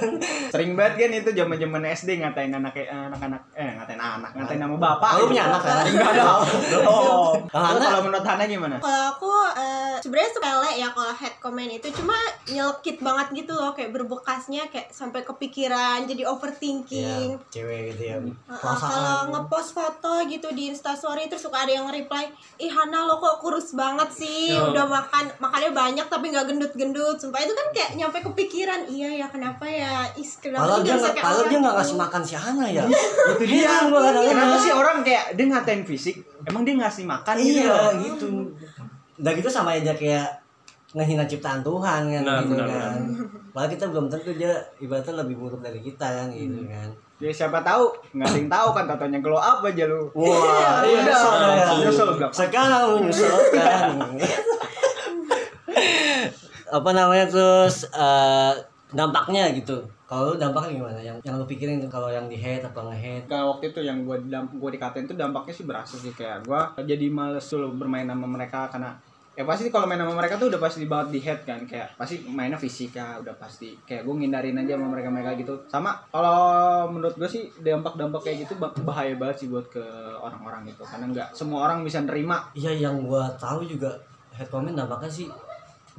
sering 0.49 0.71
banget 0.73 0.93
kan 0.97 1.11
itu 1.13 1.29
zaman 1.35 1.55
zaman 1.59 1.81
SD 1.85 2.09
ngatain 2.17 2.49
anak 2.51 2.73
anak-anak 2.81 3.41
eh 3.53 3.69
ngatain 3.77 4.01
anak 4.01 4.31
ngatain 4.33 4.57
nama 4.57 4.73
bapak 4.75 5.09
Oh, 5.11 5.17
lu 5.19 5.25
punya 5.29 5.43
anak 5.45 5.61
kan? 5.61 5.85
enggak 5.85 6.13
dong 6.17 6.41
oh 6.89 7.29
Kalau 7.49 7.75
kalau 7.75 8.01
menurut 8.03 8.21
Hana 8.21 8.45
gimana 8.45 8.77
Kalau 8.77 9.03
aku 9.11 9.31
eh, 9.57 9.97
sebenarnya 9.99 10.31
sepele 10.31 10.69
ya 10.77 10.87
kalau 10.89 11.13
head 11.13 11.35
comment 11.39 11.67
itu 11.67 11.87
cuma 11.91 12.13
nyelkit 12.45 12.97
banget 12.99 13.27
gitu 13.35 13.53
loh 13.53 13.73
kayak 13.73 13.89
berbekasnya 13.89 14.69
kayak 14.69 14.89
sampai 14.89 15.21
kepikiran 15.21 16.05
jadi 16.05 16.21
Iya, 16.21 16.29
overthinking. 16.29 17.27
cewek 17.49 17.79
gitu 17.91 18.03
ya. 18.05 18.17
Uh, 18.45 18.75
kalau 18.75 19.17
ngepost 19.29 19.73
foto 19.73 20.13
gitu 20.25 20.47
di 20.51 20.69
instastory 20.69 21.25
terus 21.25 21.41
suka 21.41 21.63
ada 21.63 21.73
yang 21.73 21.87
reply 21.87 22.29
ih 22.57 22.69
Hana 22.69 23.03
lo 23.03 23.17
kok 23.17 23.41
kurus 23.41 23.73
banget 23.73 24.09
sih 24.13 24.53
Yo. 24.53 24.69
udah 24.69 24.85
makan 24.85 25.31
makannya 25.39 25.71
banyak 25.71 26.05
tapi 26.05 26.29
nggak 26.29 26.45
gendut-gendut 26.45 27.17
sumpah 27.17 27.41
itu 27.41 27.53
kan 27.53 27.67
kayak 27.71 27.91
nyampe 27.95 28.21
kepikiran 28.21 28.85
iya 28.85 29.25
ya 29.25 29.27
kenapa 29.27 29.65
ya 29.65 30.05
is 30.13 30.37
kenapa 30.37 30.83
dia 30.85 30.93
orang 30.95 31.47
dia 31.49 31.57
nggak 31.57 31.73
gitu? 31.73 31.79
ngasih 31.81 31.95
makan 31.97 32.21
si 32.21 32.33
Hana 32.35 32.65
ya. 32.69 32.83
itu 33.33 33.43
dia 33.47 33.67
kadang-kadang. 33.89 34.25
kenapa 34.29 34.55
sih 34.59 34.71
orang 34.71 34.97
kayak 35.01 35.25
dia 35.33 35.45
ngatain 35.49 35.83
fisik 35.83 36.15
emang 36.43 36.63
dia 36.63 36.75
ngasih 36.75 37.03
makan 37.03 37.35
gitu 37.35 37.59
iya 37.59 37.67
loh. 37.67 37.91
gitu. 37.99 38.27
Udah 39.15 39.31
gitu 39.33 39.47
sama 39.47 39.73
aja 39.73 39.91
kayak 39.91 40.27
ngehina 40.89 41.23
ciptaan 41.23 41.61
Tuhan 41.61 42.01
kan 42.07 42.23
Benar, 42.23 42.39
gitu 42.41 42.53
benar, 42.55 42.67
kan. 42.67 42.99
padahal 43.51 43.69
kita 43.69 43.85
belum 43.87 44.05
tentu 44.07 44.31
dia 44.33 44.49
ibaratnya 44.79 45.13
lebih 45.17 45.35
buruk 45.37 45.59
dari 45.59 45.79
kita 45.79 46.01
kan 46.01 46.27
gitu 46.29 46.65
kan. 46.65 46.89
Ya 47.19 47.29
siapa 47.29 47.59
tahu 47.59 47.83
nggak 48.11 48.25
ada 48.25 48.37
yang 48.37 48.49
tahu 48.49 48.67
kan 48.71 48.83
tatonya 48.87 49.19
glow 49.19 49.37
up 49.37 49.59
aja 49.61 49.83
lu. 49.85 50.07
Wah 50.11 50.81
Iya, 50.81 50.99
nyesel 51.03 51.31
iya, 51.35 51.49
ya. 51.53 51.67
nyesel 51.83 52.07
bilang. 52.11 52.31
sekarang 52.31 52.81
lu 52.87 52.97
nyesel 53.03 53.33
kan 53.51 53.87
apa 56.69 56.89
namanya 56.91 57.25
terus 57.27 57.85
eh, 57.89 58.53
dampaknya 58.89 59.53
gitu. 59.53 59.77
Kalau 60.09 60.33
lu 60.33 60.35
dampaknya 60.41 60.81
gimana? 60.81 60.97
Yang 60.97 61.17
yang 61.21 61.35
lu 61.37 61.45
pikirin 61.45 61.77
tuh 61.77 61.91
kalau 61.91 62.09
yang 62.09 62.25
di 62.25 62.33
hate 62.33 62.65
apa 62.65 62.81
nge 62.89 62.97
hate 62.97 63.25
Kayak 63.29 63.45
waktu 63.45 63.65
itu 63.69 63.79
yang 63.85 63.97
gue 64.05 64.17
gue 64.33 64.69
dikatain 64.73 65.05
tuh 65.05 65.17
dampaknya 65.17 65.53
sih 65.53 65.65
berasa 65.69 65.95
sih. 66.01 66.09
Kayak 66.13 66.49
gue 66.49 66.61
jadi 66.89 67.05
males 67.13 67.45
dulu 67.45 67.77
bermain 67.77 68.09
sama 68.09 68.25
mereka 68.25 68.65
karena 68.73 68.97
ya 69.37 69.47
pasti 69.47 69.71
kalau 69.71 69.87
main 69.87 70.01
sama 70.01 70.19
mereka 70.19 70.35
tuh 70.35 70.51
udah 70.51 70.59
pasti 70.59 70.89
banget 70.89 71.07
di 71.13 71.19
head 71.21 71.39
kan. 71.45 71.61
Kayak 71.69 71.93
pasti 71.93 72.25
mainnya 72.25 72.57
fisika 72.57 73.21
udah 73.21 73.37
pasti. 73.37 73.77
Kayak 73.85 74.09
gue 74.09 74.15
ngindarin 74.17 74.57
aja 74.57 74.73
sama 74.73 74.87
mereka 74.89 75.09
mereka 75.13 75.31
gitu. 75.37 75.53
Sama 75.69 75.93
kalau 76.09 76.89
menurut 76.89 77.13
gue 77.13 77.29
sih 77.29 77.45
dampak 77.61 77.93
dampak 77.93 78.25
kayak 78.25 78.49
gitu 78.49 78.57
bah- 78.57 78.73
bahaya 78.81 79.13
banget 79.13 79.45
sih 79.45 79.47
buat 79.53 79.69
ke 79.69 79.85
orang-orang 80.17 80.65
gitu. 80.73 80.81
Karena 80.81 81.05
nggak 81.13 81.29
semua 81.37 81.69
orang 81.69 81.85
bisa 81.85 82.01
nerima. 82.01 82.49
Iya 82.57 82.89
yang 82.89 83.05
gua 83.05 83.29
tahu 83.37 83.61
juga 83.69 83.93
hate 84.33 84.49
comment 84.49 84.73
dampaknya 84.73 85.11
sih 85.11 85.27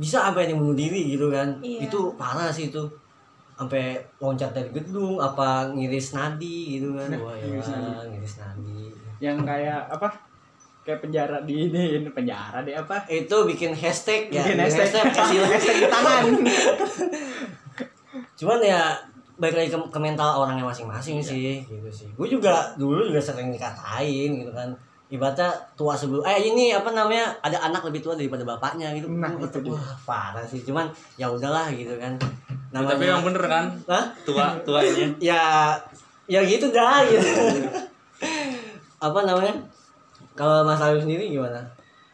bisa 0.00 0.24
sampai 0.24 0.48
yang 0.48 0.56
bunuh 0.56 0.72
diri 0.72 1.12
gitu 1.12 1.28
kan. 1.28 1.60
Iya. 1.60 1.84
itu 1.84 2.00
parah 2.16 2.48
sih 2.48 2.72
itu. 2.72 2.80
Sampai 3.60 4.00
loncat 4.16 4.56
dari 4.56 4.72
gedung 4.72 5.20
apa 5.20 5.68
ngiris 5.76 6.16
nadi 6.16 6.80
gitu 6.80 6.96
kan. 6.96 7.12
Nah, 7.12 7.20
wah 7.20 7.36
ya 7.36 7.44
ngiris 7.44 7.68
nadi. 7.68 8.08
ngiris 8.16 8.34
nadi. 8.40 8.80
Yang 9.20 9.36
kayak 9.44 9.80
apa? 9.92 10.08
Kayak 10.80 11.00
penjara 11.04 11.36
di 11.44 11.68
ini 11.68 12.08
penjara 12.08 12.64
deh 12.64 12.72
apa? 12.72 13.04
Itu 13.04 13.44
bikin 13.44 13.76
hashtag 13.76 14.32
ya. 14.32 14.40
Bikin 14.40 14.56
bikin 14.64 14.80
hashtag. 14.80 15.04
kasih 15.12 15.36
hashtag 15.52 15.76
di 15.76 15.86
tangan. 15.92 16.24
Cuman 18.40 18.60
ya 18.64 18.96
baik 19.36 19.56
lagi 19.56 19.68
ke, 19.68 19.78
ke 19.92 19.98
mental 20.00 20.40
orangnya 20.40 20.64
masing-masing 20.64 21.20
sih 21.20 21.60
gitu 21.68 21.88
sih. 21.92 22.08
Gue 22.16 22.28
juga 22.32 22.72
dulu 22.80 23.04
juga 23.04 23.20
sering 23.20 23.52
dikatain 23.52 24.40
gitu 24.40 24.52
kan 24.56 24.72
ibaratnya 25.10 25.50
tua 25.74 25.98
sebelum 25.98 26.22
eh 26.22 26.38
ini 26.38 26.70
apa 26.70 26.94
namanya 26.94 27.34
ada 27.42 27.58
anak 27.66 27.82
lebih 27.90 27.98
tua 27.98 28.14
daripada 28.14 28.46
bapaknya 28.46 28.94
gitu. 28.94 29.10
Nah, 29.10 29.34
itu 29.34 29.58
wah 29.66 29.90
parah 30.06 30.46
sih. 30.46 30.62
Cuman 30.62 30.86
ya 31.18 31.26
udahlah 31.26 31.66
gitu 31.74 31.98
kan. 31.98 32.14
Namanya 32.70 32.94
tapi 32.94 33.04
yang 33.10 33.26
bener 33.26 33.44
kan? 33.44 33.64
Hah? 33.90 34.04
tua 34.22 34.54
tuanya 34.62 35.06
ya. 35.34 35.42
Ya 36.30 36.40
gitu 36.46 36.70
dah 36.70 37.02
gitu. 37.10 37.26
Apa 39.06 39.26
namanya? 39.26 39.58
Kalau 40.38 40.62
Mas 40.62 40.78
Alif 40.78 41.02
sendiri 41.02 41.26
gimana? 41.26 41.58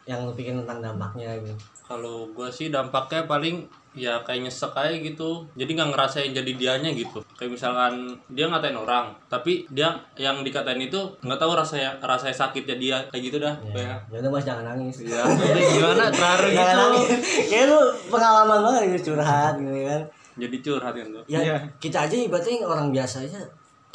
Yang 0.09 0.19
lu 0.25 0.33
pikir 0.33 0.57
tentang 0.57 0.81
dampaknya 0.81 1.37
gitu. 1.37 1.53
Kalau 1.85 2.25
gua 2.33 2.49
sih 2.49 2.73
dampaknya 2.73 3.29
paling 3.29 3.69
ya 3.97 4.21
kayak 4.21 4.45
nyesek 4.45 4.71
aja 4.71 4.93
gitu. 4.93 5.43
Jadi 5.57 5.73
nggak 5.73 5.89
ngerasain 5.91 6.31
jadi 6.31 6.51
dianya 6.53 6.93
gitu. 6.93 7.19
Kayak 7.35 7.57
misalkan 7.57 7.93
dia 8.29 8.45
ngatain 8.45 8.77
orang 8.77 9.09
tapi 9.27 9.65
dia 9.67 9.91
yang 10.15 10.45
dikatain 10.45 10.77
itu 10.79 11.01
nggak 11.19 11.35
tahu 11.35 11.51
rasanya 11.51 11.97
rasanya 11.99 12.37
sakitnya 12.37 12.77
dia 12.77 12.97
kayak 13.09 13.23
gitu 13.25 13.37
dah. 13.41 13.57
Ya, 13.59 13.73
kayak 13.73 13.97
ya 14.13 14.17
udah 14.21 14.31
Mas 14.31 14.45
jangan 14.45 14.65
nangis. 14.69 14.95
Ya 15.01 15.21
udah 15.25 15.63
gimana? 15.73 16.03
Terharu 16.13 16.47
gitu. 16.47 16.61
nangis. 16.77 17.07
Kayak 17.49 17.65
lu 17.73 17.79
pengalaman 18.07 18.59
banget 18.63 18.81
gitu 18.93 19.11
curhat 19.11 19.57
gitu 19.57 19.81
kan. 19.83 20.01
jadi 20.37 20.57
curhat 20.61 20.93
kan 20.93 21.07
tuh 21.09 21.23
Ya 21.25 21.39
Iya. 21.41 21.57
kita 21.81 22.05
aja 22.05 22.13
ibaratnya 22.13 22.61
orang 22.61 22.93
biasa 22.93 23.25
aja 23.25 23.41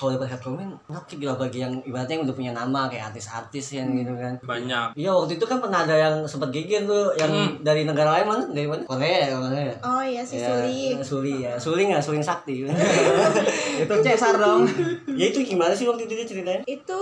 kalau 0.02 0.12
dapat 0.12 0.28
head 0.28 0.42
comment 0.42 0.74
ngakit 0.84 1.16
gitu 1.16 1.30
bagi 1.32 1.58
yang 1.60 1.78
ibaratnya 1.80 2.14
yang 2.16 2.24
udah 2.24 2.34
punya 2.34 2.52
nama 2.52 2.80
kayak 2.86 3.08
artis-artis 3.08 3.66
yang 3.72 3.94
gitu 3.94 4.10
kan. 4.12 4.34
banyak 4.42 4.86
Iya 4.92 5.10
waktu 5.12 5.32
itu 5.32 5.44
kan 5.44 5.58
pernah 5.58 5.80
ada 5.80 5.94
yang 5.94 6.14
sempat 6.24 6.50
geger 6.50 6.82
tuh 6.82 7.14
yang 7.14 7.30
Hmm. 7.30 7.54
dari 7.60 7.82
negara 7.82 8.10
lain 8.12 8.26
mana? 8.26 8.44
Dari 8.46 8.66
mana? 8.66 8.82
Korea 8.82 9.18
ya 9.22 9.38
Korea. 9.38 9.74
Oh 9.80 10.02
iya 10.02 10.20
si 10.20 10.36
Ya, 10.36 10.50
Suli. 10.50 10.82
Suli 11.00 11.34
ya. 11.40 11.54
Suli 11.54 11.82
nggak? 11.86 12.02
Suling 12.02 12.20
sakti. 12.20 12.66
itu 13.82 13.94
cesar 14.00 14.34
dong 14.36 14.66
ya 15.08 15.24
itu 15.26 15.38
gimana 15.42 15.72
sih 15.72 15.84
waktu 15.84 16.04
itu 16.04 16.14
dia 16.14 16.26
ceritanya? 16.26 16.62
itu 16.64 17.00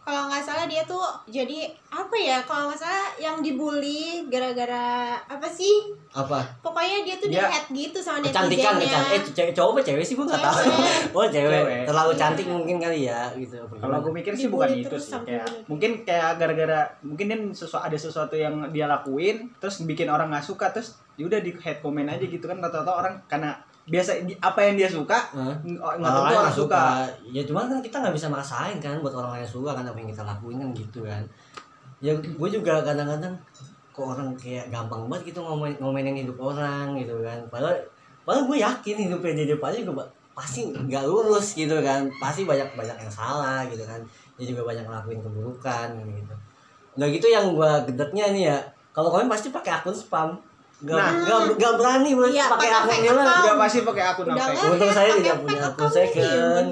kalau 0.00 0.26
nggak 0.26 0.40
salah 0.40 0.64
dia 0.64 0.82
tuh 0.82 1.04
jadi 1.26 1.68
apa 1.88 2.14
ya 2.14 2.38
kalau 2.42 2.68
nggak 2.68 2.78
salah 2.78 3.06
yang 3.16 3.40
dibully 3.40 4.24
gara-gara 4.28 4.88
apa 5.18 5.44
sih 5.46 5.92
Apa? 6.10 6.40
pokoknya 6.58 7.04
dia 7.04 7.14
tuh 7.14 7.28
Dia- 7.28 7.44
di 7.44 7.52
head 7.52 7.66
gitu 7.70 7.98
sama 7.98 8.18
Kecantikan, 8.18 8.74
netizennya 8.74 8.80
kecantikan. 8.80 9.02
Eh 9.10 9.22
cewek 9.30 9.52
cowok 9.52 9.70
apa 9.70 9.80
cewek 9.84 10.02
sih 10.02 10.14
gua 10.14 10.26
nggak 10.26 10.40
tahu. 10.40 10.56
Cewek. 10.58 10.80
Oh 11.16 11.26
cewek. 11.26 11.52
Cewek. 11.60 11.82
Terlalu 11.84 12.12
cantik 12.14 12.46
mungkin 12.46 12.76
kali 12.78 13.00
ya 13.04 13.20
gitu. 13.34 13.56
Kalau 13.60 13.96
gue 13.98 14.12
mikir 14.14 14.32
sih 14.32 14.46
bukan 14.46 14.68
itu 14.70 14.96
sih 14.96 15.14
kayak 15.18 15.46
mungkin 15.66 15.90
kayak 16.02 16.36
gara-gara 16.36 16.80
mungkin 17.00 17.24
dia 17.26 17.38
sesuatu 17.50 17.82
ada 17.82 17.96
sesuatu 17.96 18.34
yang 18.34 18.54
dia 18.68 18.86
lakuin 18.86 19.52
terus 19.56 19.82
bikin 19.82 20.06
orang 20.06 20.28
nggak 20.28 20.42
suka 20.42 20.68
terus 20.68 20.96
ya 21.14 21.24
udah 21.24 21.38
di 21.38 21.52
head 21.54 21.78
comment 21.78 22.06
aja 22.06 22.20
gitu 22.20 22.42
kan 22.42 22.56
rata-rata 22.56 22.92
orang 22.94 23.14
karena 23.26 23.52
biasa 23.84 24.20
di- 24.22 24.36
apa 24.38 24.60
yang 24.62 24.76
dia 24.76 24.86
suka 24.86 25.16
nggak 25.28 25.78
Orang 25.78 25.96
tentu 25.98 26.12
lain 26.18 26.28
orang 26.30 26.44
nggak 26.44 26.56
suka. 26.56 26.82
ya 27.26 27.42
cuman 27.42 27.64
kan 27.66 27.78
kita 27.80 27.96
nggak 27.98 28.14
bisa 28.14 28.26
maksain 28.28 28.76
kan 28.76 28.96
buat 28.98 29.12
orang 29.12 29.32
lain 29.34 29.46
suka 29.46 29.72
kan 29.72 29.82
apa 29.82 29.96
yang 29.96 30.08
kita 30.08 30.22
lakuin 30.22 30.56
kan 30.58 30.70
gitu 30.72 31.00
kan 31.02 31.22
ya 31.98 32.12
gue 32.14 32.48
juga 32.48 32.80
kadang-kadang 32.80 33.32
kok 33.98 34.06
orang 34.08 34.30
kayak 34.38 34.70
gampang 34.70 35.10
banget 35.10 35.34
gitu 35.34 35.42
ngomongin 35.42 35.74
ngomenin 35.76 36.14
hidup 36.16 36.38
orang 36.38 36.94
gitu 36.94 37.18
kan 37.18 37.42
padahal 37.50 37.74
padahal 38.22 38.46
gue 38.46 38.56
yakin 38.56 38.96
hidupnya 39.02 39.50
depan 39.50 39.74
juga 39.74 39.92
ba- 39.98 40.10
pasti 40.32 40.70
nggak 40.70 41.02
lurus 41.02 41.58
gitu 41.58 41.74
kan 41.82 42.06
pasti 42.16 42.46
banyak 42.46 42.70
banyak 42.72 42.94
yang 42.94 43.10
salah 43.10 43.66
gitu 43.66 43.82
kan 43.82 43.98
dia 44.38 44.46
juga 44.46 44.62
banyak 44.64 44.86
ngelakuin 44.86 45.18
keburukan 45.18 45.88
gitu 45.98 46.34
udah 46.94 47.08
gitu 47.10 47.26
yang 47.26 47.50
gue 47.52 47.70
gedeknya 47.86 48.30
nih 48.30 48.44
ya 48.48 48.58
kalau 48.94 49.10
kalian 49.10 49.26
pasti 49.26 49.50
pakai 49.50 49.74
akun 49.74 49.90
spam 49.90 50.38
Gak, 50.78 50.94
Nah. 50.94 51.10
gak, 51.26 51.58
gak 51.58 51.74
berani 51.74 52.14
buat 52.14 52.30
Iya, 52.30 52.46
pakai 52.46 52.70
akun 52.70 52.86
mah. 52.86 53.18
account. 53.18 53.42
Udah 53.42 53.56
pasti 53.58 53.78
pakai 53.82 54.04
akun 54.06 54.26
apa. 54.30 54.46
Untung 54.70 54.92
saya 54.94 55.10
tidak 55.10 55.36
punya 55.42 55.58
akun 55.66 55.90
second. 55.90 56.68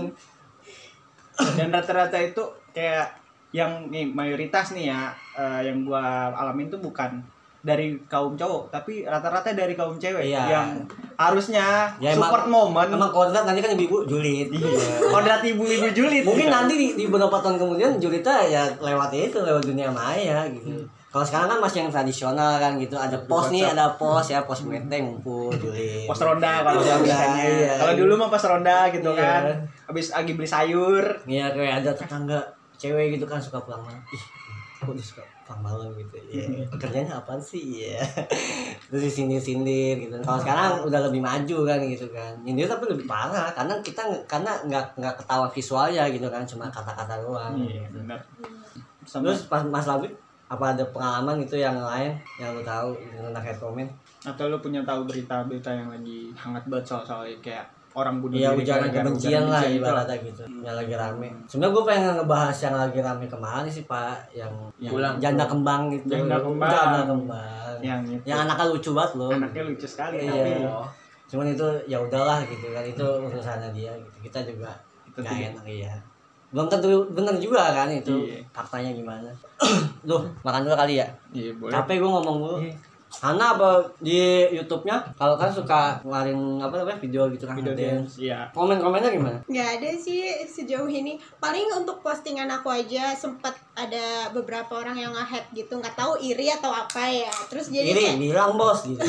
dan 1.58 1.68
rata-rata 1.68 2.14
itu 2.16 2.42
kayak 2.70 3.10
yang 3.56 3.88
nih 3.88 4.04
mayoritas 4.06 4.70
nih 4.70 4.84
ya 4.86 5.08
eh, 5.32 5.60
yang 5.64 5.80
gua 5.82 6.04
alamin 6.30 6.68
tuh 6.68 6.76
bukan 6.78 7.16
dari 7.58 7.98
kaum 8.06 8.36
cowok 8.36 8.70
tapi 8.70 9.02
rata-rata 9.02 9.50
dari 9.50 9.74
kaum 9.74 9.96
cewek 9.96 10.22
Iya. 10.24 10.42
yang 10.46 10.68
harusnya 11.16 11.90
Ya, 11.98 12.12
emang- 12.12 12.30
support 12.30 12.46
momen 12.46 12.86
Emang 12.88 13.10
kodrat 13.10 13.42
nanti 13.42 13.58
kan 13.58 13.74
ibu-ibu 13.74 14.06
julid. 14.06 14.46
Iya. 14.48 15.02
kodrat 15.04 15.42
ibu-ibu 15.42 15.88
julid 15.90 16.22
Mungkin 16.22 16.46
nanti 16.46 16.74
di, 16.74 16.86
di 16.94 17.04
beberapa 17.04 17.34
tahun 17.36 17.56
kemudian 17.56 17.96
julidnya 17.96 18.36
ya 18.44 18.62
lewat 18.78 19.10
itu 19.10 19.38
lewat 19.40 19.64
dunia 19.64 19.90
maya 19.90 20.46
gitu. 20.46 20.78
Kalau 21.08 21.24
sekarang 21.24 21.48
kan 21.48 21.58
masih 21.58 21.78
yang 21.80 21.90
tradisional 21.90 22.54
kan 22.54 22.76
gitu. 22.76 22.92
Ada 22.92 23.16
pos 23.24 23.48
nih, 23.48 23.64
ada 23.64 23.88
pos 23.90 24.28
ya, 24.28 24.44
pos 24.44 24.60
bete 24.62 25.00
ngumpul 25.00 25.48
julid. 25.50 26.04
pos 26.04 26.20
ronda 26.20 26.60
kalau 26.60 26.78
Pos 26.78 26.86
biasanya 27.00 27.42
iya. 27.42 27.72
kalau 27.80 27.94
dulu 27.96 28.12
mah 28.14 28.28
pas 28.28 28.44
ronda 28.44 28.78
gitu 28.90 29.10
Iya. 29.10 29.18
kan 29.18 29.42
habis 29.86 30.06
lagi 30.12 30.32
beli 30.34 30.46
sayur 30.46 31.02
Iya 31.24 31.50
kayak 31.50 31.82
ada 31.82 31.90
tetangga 31.90 32.38
cewek 32.76 33.18
gitu 33.18 33.26
kan 33.28 33.40
suka 33.40 33.58
pulang 33.60 33.82
malam. 33.82 34.00
Ih, 34.12 34.24
kok 34.80 34.92
dia 34.92 35.04
suka 35.04 35.22
pulang 35.44 35.60
malam 35.64 35.88
gitu. 35.96 36.16
Iya. 36.36 36.68
Kerjanya 36.76 37.18
apa 37.18 37.36
sih? 37.40 37.82
Iya. 37.82 38.00
Terus 38.92 39.02
disindir-sindir 39.10 39.96
gitu. 40.06 40.16
Kalau 40.22 40.38
sekarang 40.38 40.84
udah 40.86 41.00
lebih 41.08 41.20
maju 41.24 41.58
kan 41.64 41.78
gitu 41.84 42.06
kan. 42.12 42.32
Nyindir 42.44 42.68
tapi 42.68 42.88
lebih 42.88 43.08
parah 43.08 43.50
karena 43.56 43.74
kita 43.80 44.02
karena 44.28 44.52
nggak 44.68 45.00
nggak 45.00 45.14
ketawa 45.24 45.46
visualnya 45.48 46.04
gitu 46.12 46.28
kan, 46.28 46.44
cuma 46.44 46.68
kata-kata 46.68 47.20
doang. 47.24 47.56
iya 47.56 47.84
gitu. 47.86 48.00
benar 48.04 48.20
sama 49.06 49.30
Terus 49.30 49.46
pas 49.46 49.62
Mas 49.62 49.86
Labib 49.86 50.12
apa 50.46 50.74
ada 50.74 50.84
pengalaman 50.94 51.42
gitu 51.42 51.58
yang 51.58 51.74
lain 51.74 52.14
yang 52.38 52.54
lu 52.54 52.62
tahu 52.62 52.94
tentang 52.94 53.42
head 53.42 53.58
comment? 53.58 53.90
atau 54.26 54.50
lu 54.50 54.58
punya 54.58 54.82
tahu 54.82 55.06
berita-berita 55.06 55.70
yang 55.70 55.86
lagi 55.86 56.34
hangat 56.34 56.66
banget 56.66 56.82
soal-soal 56.86 57.22
kayak 57.38 57.62
orang 57.96 58.20
bunuh 58.20 58.36
Iya 58.36 58.52
diri 58.52 58.60
ujaran 58.62 58.80
gara-gara 58.84 59.04
kebencian 59.08 59.44
lah 59.48 59.62
ibaratnya 59.64 60.16
gitu 60.20 60.42
yang 60.60 60.76
lagi 60.76 60.94
rame. 60.94 61.28
Sebenarnya 61.48 61.72
gue 61.72 61.84
pengen 61.88 62.12
ngebahas 62.14 62.56
yang 62.60 62.74
lagi 62.76 63.00
rame 63.00 63.24
kemarin 63.24 63.70
sih 63.72 63.84
Pak 63.84 64.16
yang 64.30 64.52
yang 64.76 64.92
Ulang. 64.92 65.14
janda 65.16 65.44
kembang 65.48 65.82
gitu. 65.88 66.04
Janda 66.12 66.36
kembang. 66.38 66.70
Janda 66.70 67.00
kembang. 67.02 67.74
yang 67.80 68.00
itu 68.04 68.24
Yang 68.24 68.38
anaknya 68.42 68.66
lucu 68.68 68.90
banget 68.92 69.12
loh. 69.16 69.30
anaknya 69.30 69.62
lucu 69.64 69.86
sekali 69.86 70.16
Iya. 70.18 70.28
tapi 70.28 70.52
Cuman 71.26 71.46
itu 71.50 71.66
ya 71.84 71.98
udahlah 71.98 72.38
gitu 72.44 72.66
kan 72.70 72.84
itu 72.84 73.02
urusannya 73.02 73.68
dia 73.72 73.92
gitu. 73.96 74.16
Kita 74.22 74.38
juga 74.44 74.70
Itu 75.08 75.18
nggak 75.18 75.56
enak 75.56 75.64
iya. 75.66 75.92
Belum 76.46 76.68
tentu 76.68 76.86
bener 77.10 77.34
juga 77.36 77.72
kan 77.72 77.88
itu 77.88 78.12
Iya. 78.28 78.44
faktanya 78.52 78.92
gimana. 78.92 79.32
Duh, 80.06 80.22
makan 80.42 80.62
dulu 80.62 80.76
kali 80.76 81.00
ya. 81.00 81.08
iya 81.32 81.50
boleh 81.50 81.72
Capek 81.72 81.96
gue 81.98 82.10
ngomong 82.10 82.36
dulu. 82.38 82.56
Iya. 82.60 82.76
Hana 83.20 83.56
apa 83.56 83.70
di 83.98 84.46
YouTube-nya 84.52 85.16
kalau 85.16 85.34
kan 85.40 85.50
suka 85.50 85.98
ngeluarin 86.04 86.60
apa 86.60 86.74
namanya 86.78 86.98
video 87.00 87.26
gitu 87.32 87.48
kan 87.48 87.56
video 87.56 87.74
dance. 87.74 87.90
dance 87.90 88.12
iya 88.22 88.46
Komen-komennya 88.52 89.10
gimana? 89.10 89.38
nggak 89.48 89.68
ada 89.80 89.90
sih 89.96 90.28
sejauh 90.46 90.88
ini 90.88 91.16
paling 91.40 91.66
untuk 91.74 92.04
postingan 92.04 92.48
aku 92.52 92.68
aja 92.70 93.16
sempat 93.16 93.65
ada 93.76 94.06
beberapa 94.32 94.72
orang 94.74 94.96
yang 94.96 95.12
nge-head 95.12 95.52
gitu 95.52 95.76
nggak 95.76 95.92
tahu 95.94 96.16
iri 96.18 96.48
atau 96.48 96.72
apa 96.72 97.04
ya 97.04 97.28
terus 97.46 97.68
jadi 97.68 97.92
kayak- 97.92 98.16
bilang 98.18 98.56
bos 98.56 98.82
gitu. 98.82 99.04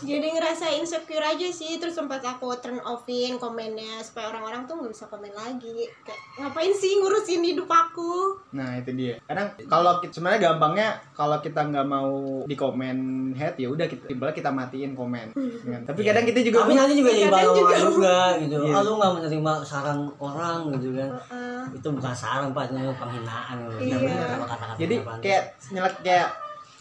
jadi 0.00 0.32
ngerasa 0.32 0.72
insecure 0.72 1.20
aja 1.20 1.44
sih 1.46 1.76
terus 1.76 1.92
sempat 1.92 2.24
aku 2.24 2.48
turn 2.56 2.80
offin 2.80 3.36
komennya 3.36 4.00
supaya 4.00 4.32
orang-orang 4.32 4.64
tuh 4.64 4.80
nggak 4.80 4.96
bisa 4.96 5.04
komen 5.06 5.28
lagi 5.30 5.84
kayak 6.00 6.20
ngapain 6.38 6.72
sih 6.72 6.96
ngurusin 6.96 7.44
hidup 7.44 7.68
aku 7.68 8.40
nah 8.50 8.80
itu 8.80 8.96
dia 8.96 9.20
kadang 9.22 9.52
kalau 9.68 10.00
sebenarnya 10.00 10.40
gampangnya 10.48 10.88
kalau 11.12 11.36
kita 11.38 11.60
nggak 11.62 11.84
mau 11.84 12.08
di 12.48 12.56
komen 12.56 12.96
head 13.34 13.60
ya 13.60 13.68
udah 13.68 13.84
kita 13.84 14.08
tiba 14.08 14.32
kita 14.32 14.48
matiin 14.48 14.96
komen 14.96 15.36
Kan? 15.60 15.84
tapi 15.84 16.00
kadang 16.00 16.24
kita 16.24 16.40
juga 16.40 16.64
Tapi 16.64 16.72
nanti 16.72 16.94
juga 16.94 17.10
jadi 17.12 17.28
bahan 17.28 17.52
juga. 17.52 17.76
juga 17.76 18.16
gitu. 18.38 18.56
Iya. 18.58 18.72
Ah 18.72 18.80
lu 18.80 18.92
nggak 18.96 19.12
menerima 19.14 19.52
saran 19.62 19.98
orang 20.16 20.58
gitu 20.72 20.88
kan. 20.92 21.08
Heeh. 21.12 21.60
Itu 21.76 21.88
bukan 21.92 22.12
saran 22.12 22.50
pak, 22.50 22.68
itu 22.68 22.92
penghinaan 22.96 23.56
gitu. 23.60 23.76
Iya. 23.80 24.46
Jadi 24.76 24.94
kayak 25.24 25.42
nyelak 25.72 25.94
kayak 26.04 26.28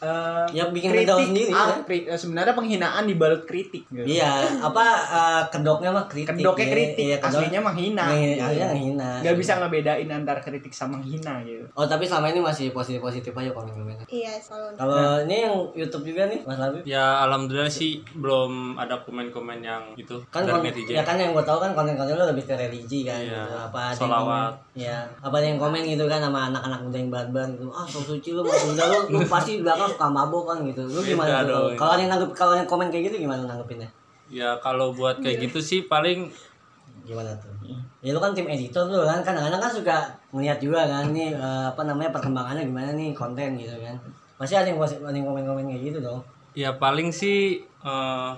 eh, 0.02 0.46
Ya, 0.52 0.64
bikin 0.66 0.90
mental 0.94 1.20
sendiri, 1.22 1.52
ah, 1.52 1.70
ya. 1.70 1.76
kri- 1.82 2.06
eh, 2.06 2.16
sebenarnya 2.16 2.52
penghinaan 2.52 3.04
dibalut 3.04 3.44
kritik 3.44 3.84
gitu. 3.86 4.06
Iya, 4.10 4.32
apa 4.60 4.84
eh, 5.06 5.44
kedoknya 5.50 5.90
mah 5.90 6.06
kritik. 6.06 6.34
kedoknya 6.36 6.62
ya. 6.62 6.72
kritik 6.72 7.06
Iya, 7.06 7.18
kedok- 7.18 7.40
aslinya 7.40 7.62
menghina 7.62 8.06
Iya, 8.10 8.34
aslinya 8.42 8.68
menghina. 8.70 9.10
nggak 9.20 9.36
bisa 9.36 9.52
ngebedain 9.58 10.10
antara 10.10 10.40
kritik 10.40 10.72
sama 10.72 10.96
menghina 10.96 11.34
gitu 11.42 11.66
Oh 11.72 11.84
tapi 11.84 12.04
selama 12.04 12.28
ini 12.28 12.40
masih 12.40 12.70
positif-positif 12.70 13.32
aja 13.32 13.52
komen-komennya. 13.52 14.06
iya 14.08 14.34
selalu 14.36 14.74
Kalau 14.74 14.98
ini 15.22 15.36
yang 15.42 15.56
YouTube 15.74 16.04
juga 16.06 16.24
nih 16.26 16.40
Mas 16.42 16.58
Labib. 16.58 16.82
Ya 16.84 17.04
alhamdulillah 17.22 17.70
sih 17.70 17.92
belum 18.14 18.76
ada 18.76 19.00
komen-komen 19.00 19.60
yang 19.60 19.84
itu 19.96 20.16
kan 20.28 20.44
dari 20.44 20.64
netizen. 20.66 20.96
ya 20.96 21.04
kan 21.04 21.16
yang 21.16 21.32
gue 21.32 21.42
tahu 21.42 21.60
kan 21.60 21.72
konten-konten 21.72 22.14
lu 22.14 22.26
lebih 22.26 22.44
ke 22.44 22.56
religi 22.56 23.04
kan 23.04 23.20
Iya, 23.20 23.44
gitu. 23.44 23.56
apa 23.60 23.80
ada 23.86 23.98
yang 23.98 24.12
komen, 24.16 24.52
ya 24.76 24.98
apa 25.20 25.36
ada 25.36 25.46
yang 25.46 25.60
komen 25.60 25.82
gitu 25.84 26.06
kan 26.06 26.20
sama 26.20 26.40
anak-anak 26.48 26.80
muda 26.82 26.98
yang 26.98 27.10
ban-ban 27.10 27.50
gitu 27.52 27.68
ah 27.70 27.84
so 27.84 28.00
suci 28.00 28.30
lu 28.32 28.42
mas 28.42 28.62
muda 28.64 28.84
lu, 28.86 28.98
lu 29.10 29.20
pasti 29.26 29.60
belakang 29.60 29.89
suka 29.96 30.06
mabok 30.10 30.44
kan 30.54 30.58
gitu. 30.66 30.82
Lu 30.86 31.02
Beda 31.02 31.10
gimana 31.14 31.32
tuh 31.42 31.50
dong. 31.50 31.78
kalau 31.80 31.92
ada 31.98 32.02
yang 32.02 32.12
nanggep 32.14 32.32
kalau 32.38 32.54
yang 32.54 32.68
komen 32.70 32.88
kayak 32.94 33.04
gitu 33.10 33.26
gimana 33.26 33.42
nanggepinnya? 33.50 33.90
Ya 34.30 34.54
kalau 34.62 34.94
buat 34.94 35.18
kayak 35.22 35.50
gitu 35.50 35.60
sih 35.60 35.90
paling 35.90 36.30
gimana 37.06 37.34
tuh? 37.42 37.50
Ya 38.00 38.14
lu 38.14 38.20
kan 38.22 38.32
tim 38.32 38.46
editor 38.46 38.86
tuh 38.88 39.04
kan. 39.04 39.20
Kadang-kadang 39.26 39.62
kan 39.62 39.72
suka 39.74 39.98
ngeliat 40.30 40.60
juga 40.62 40.86
kan 40.86 41.10
nih 41.10 41.34
eh, 41.34 41.66
apa 41.70 41.82
namanya 41.84 42.14
perkembangannya 42.14 42.64
gimana 42.70 42.94
nih 42.94 43.12
konten 43.12 43.58
gitu 43.58 43.74
kan. 43.82 43.98
Masih 44.40 44.56
ada 44.62 44.68
yang 44.72 44.80
ada 44.80 45.12
yang 45.12 45.28
komen-komen 45.28 45.66
kayak 45.68 45.84
gitu 45.94 46.00
dong. 46.00 46.22
Ya 46.54 46.70
paling 46.76 47.10
sih 47.10 47.62
eh, 47.66 48.30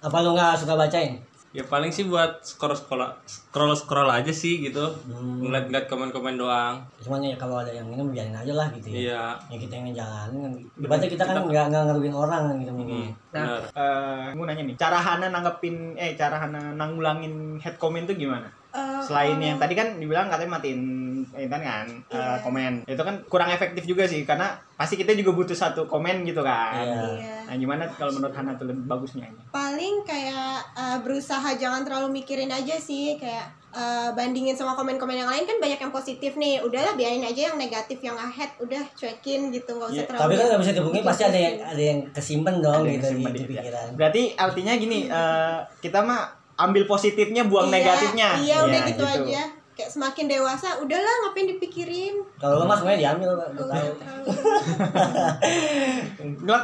apa 0.00 0.16
lu 0.24 0.32
nggak 0.32 0.56
suka 0.56 0.74
bacain 0.78 1.29
ya 1.50 1.66
paling 1.66 1.90
sih 1.90 2.06
buat 2.06 2.46
scroll 2.46 2.78
scroll 2.78 3.10
scroll 3.26 3.74
scroll 3.74 4.10
aja 4.10 4.30
sih 4.30 4.62
gitu. 4.62 4.86
Hmm. 5.10 5.42
ngeliat-ngeliat 5.42 5.90
komen-komen 5.90 6.38
doang. 6.38 6.78
Cuman 7.02 7.22
ya 7.26 7.34
kalau 7.34 7.58
ada 7.58 7.74
yang 7.74 7.90
minum 7.90 8.14
biarin 8.14 8.34
aja 8.34 8.54
lah 8.54 8.70
gitu 8.70 8.94
ya. 8.94 8.96
Iya. 8.96 9.24
Ya 9.50 9.56
kita 9.58 9.72
yang 9.78 9.86
ngejalanin 9.90 10.40
kan 10.40 10.52
ibaratnya 10.78 11.10
kita 11.10 11.24
kan 11.24 11.36
nggak 11.46 11.64
nggak 11.70 11.82
ngerugiin 11.90 12.16
orang 12.16 12.42
kan 12.48 12.56
gitu 12.62 12.72
mungkin 12.72 12.96
nah 13.30 13.46
benar 13.46 13.62
eh 13.78 14.28
mau 14.34 14.44
nanya 14.46 14.62
nih 14.66 14.76
cara 14.76 14.98
Hana 14.98 15.26
nanggepin 15.30 15.76
eh 15.94 16.18
cara 16.18 16.36
Hana 16.42 16.74
nanggulangin 16.74 17.58
head 17.62 17.76
comment 17.78 18.06
tuh 18.06 18.16
gimana 18.18 18.48
Eh, 18.70 19.00
selain 19.02 19.34
kalau- 19.34 19.42
yang 19.44 19.58
tadi 19.58 19.74
kan 19.74 19.88
dibilang 19.94 20.26
katanya 20.26 20.56
matiin 20.56 20.80
tadi 21.26 21.46
kan 21.50 21.86
eh, 22.06 22.14
Iya. 22.14 22.38
komen. 22.38 22.72
Itu 22.84 23.02
kan 23.02 23.18
kurang 23.26 23.50
efektif 23.50 23.82
juga 23.82 24.06
sih 24.06 24.22
karena 24.22 24.46
pasti 24.72 24.94
kita 24.94 25.10
juga 25.12 25.34
butuh 25.34 25.52
satu 25.52 25.84
komen 25.84 26.22
gitu 26.22 26.40
kan. 26.40 26.70
Iya. 26.76 27.02
Iya. 27.16 27.36
nah 27.42 27.58
gimana 27.58 27.82
kalau 27.90 28.14
menurut 28.14 28.30
Hana 28.30 28.54
tuh 28.54 28.62
lebih 28.64 28.86
bagusnya 28.86 29.26
paling 29.50 30.02
kayak 30.02 30.62
eh, 30.72 30.98
berusaha 31.02 31.50
jangan 31.52 31.82
terlalu 31.82 32.14
mikirin 32.14 32.46
aja 32.48 32.78
sih 32.78 33.18
kayak 33.18 33.42
eh, 33.70 34.10
bandingin 34.12 34.54
sama 34.54 34.74
komen-komen 34.74 35.14
yang 35.16 35.26
lain. 35.26 35.42
Kan 35.44 35.58
banyak 35.58 35.78
yang 35.80 35.90
positif 35.90 36.34
nih. 36.34 36.58
Udahlah 36.60 36.94
biarin 36.94 37.22
aja 37.22 37.50
yang 37.50 37.56
negatif 37.56 37.98
yang 38.00 38.14
ahead. 38.16 38.54
Udah 38.56 38.82
cuekin 38.92 39.50
gitu. 39.50 39.74
Nggak 39.76 39.88
usah 39.88 39.96
Iya, 39.96 40.06
terlalu 40.06 40.22
tapi 40.22 40.34
kan 40.36 40.46
nggak 40.46 40.60
bisa 40.60 40.72
dihubungi 40.72 41.00
pasti 41.02 41.22
ada 41.24 41.38
yang 41.40 41.54
ada 41.60 41.82
yang 41.84 41.98
kesimpan 42.08 42.54
dong 42.58 42.82
Ada 42.82 42.90
gitu 42.92 43.02
kesimpan 43.04 43.30
di, 43.30 43.38
ya. 43.40 43.46
pikiran. 43.52 43.86
berarti 43.94 44.22
artinya 44.36 44.72
gini 44.74 44.98
eh, 45.04 45.58
kita 45.78 45.98
mah 46.00 46.22
ambil 46.60 46.84
positifnya 46.84 47.42
buang 47.42 47.66
Iya, 47.66 47.74
negatifnya. 47.74 48.28
iya 48.38 48.56
udah 48.60 48.76
Ya, 48.76 48.86
gitu, 48.86 49.02
aja. 49.02 49.42
Kayak 49.70 49.90
semakin 49.90 50.24
dewasa 50.28 50.68
udahlah 50.76 51.14
ngapain 51.22 51.48
dipikirin? 51.48 52.14
Kalau 52.36 52.60
lo 52.60 52.64
mas 52.64 52.78
semuanya 52.78 53.00
diambil. 53.08 53.32
Gua 53.32 53.48
Nggak 53.48 53.96
tahu. 53.96 54.22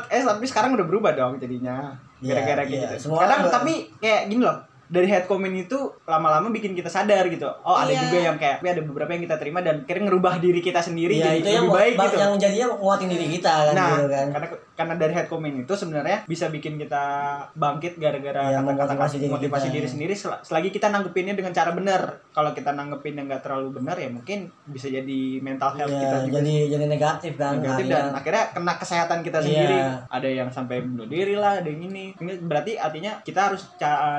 Eh 0.13 0.23
tapi 0.23 0.45
sekarang 0.45 0.71
udah 0.75 0.85
berubah 0.85 1.13
dong 1.13 1.39
jadinya. 1.39 1.97
Iya, 2.19 2.37
gara-gara 2.37 2.63
iya. 2.65 2.89
gitu. 2.89 3.09
Semua 3.09 3.25
kadang 3.25 3.49
tapi 3.51 3.89
kayak 3.97 4.29
gini 4.29 4.41
loh 4.41 4.57
dari 4.87 5.03
head 5.05 5.27
comment 5.27 5.51
itu 5.51 5.75
lama-lama 6.05 6.47
bikin 6.49 6.73
kita 6.73 6.87
sadar 6.87 7.27
gitu. 7.27 7.49
Oh 7.61 7.75
ada 7.75 7.89
Iya. 7.89 8.01
juga 8.03 8.19
yang 8.23 8.37
kayak 8.37 8.61
tapi 8.61 8.69
ada 8.71 8.83
beberapa 8.83 9.11
yang 9.11 9.23
kita 9.25 9.37
terima 9.37 9.59
dan 9.59 9.83
kira 9.83 9.99
ngerubah 9.99 10.39
diri 10.39 10.61
kita 10.61 10.79
sendiri 10.79 11.17
Iya 11.17 11.27
jadi 11.27 11.39
itu 11.39 11.49
yang 11.51 11.67
lebih 11.67 11.75
baik 11.75 11.95
ba- 11.95 12.05
gitu. 12.07 12.17
yang 12.19 12.33
jadinya 12.37 12.67
nguatin 12.73 13.09
diri 13.09 13.27
kita 13.33 13.53
kan 13.67 13.75
nah 13.75 13.89
gitu 13.93 14.07
kan. 14.09 14.27
karena 14.31 14.47
karena 14.77 14.95
dari 14.95 15.11
head 15.11 15.27
comment 15.27 15.57
itu 15.57 15.73
sebenarnya 15.73 16.23
bisa 16.25 16.47
bikin 16.47 16.77
kita 16.77 17.03
bangkit 17.53 17.97
gara-gara 17.97 18.47
Iya, 18.47 18.61
kata-kata 18.61 18.93
memotivasi 18.93 19.17
diri 19.17 19.33
motivasi 19.33 19.67
kita, 19.67 19.75
diri 19.75 19.83
ya. 19.83 19.91
sendiri. 19.91 20.15
Sel- 20.15 20.41
selagi 20.43 20.69
kita 20.69 20.87
nanggepinnya 20.87 21.33
dengan 21.33 21.51
cara 21.51 21.73
benar. 21.73 22.01
Kalau 22.31 22.53
kita 22.53 22.71
nanggepinnya 22.71 23.25
nggak 23.25 23.43
terlalu 23.43 23.69
benar 23.75 23.97
ya 23.97 24.07
mungkin 24.07 24.39
bisa 24.65 24.87
jadi 24.87 25.21
mental 25.41 25.73
health 25.73 25.89
Iya, 25.89 26.01
kita 26.03 26.17
juga 26.23 26.39
jadi 26.39 26.55
jadi 26.69 26.85
negatif 26.87 27.33
kan 27.35 27.53
negatif 27.57 27.73
akhirnya. 27.83 27.97
dan 27.97 28.07
akhirnya 28.13 28.45
kena 28.53 28.73
kesehatan 28.77 29.19
kita 29.23 29.39
Iya. 29.39 29.47
sendiri. 29.47 29.79
Ada 30.07 30.29
yang 30.31 30.49
sampai 30.51 30.77
bunuh 30.83 31.07
diri 31.07 31.35
lah 31.35 31.59
ada 31.59 31.67
yang 31.67 31.83
ini. 31.83 32.13
Ini 32.15 32.33
berarti 32.43 32.77
artinya 32.77 33.19
kita 33.23 33.41
harus 33.49 33.65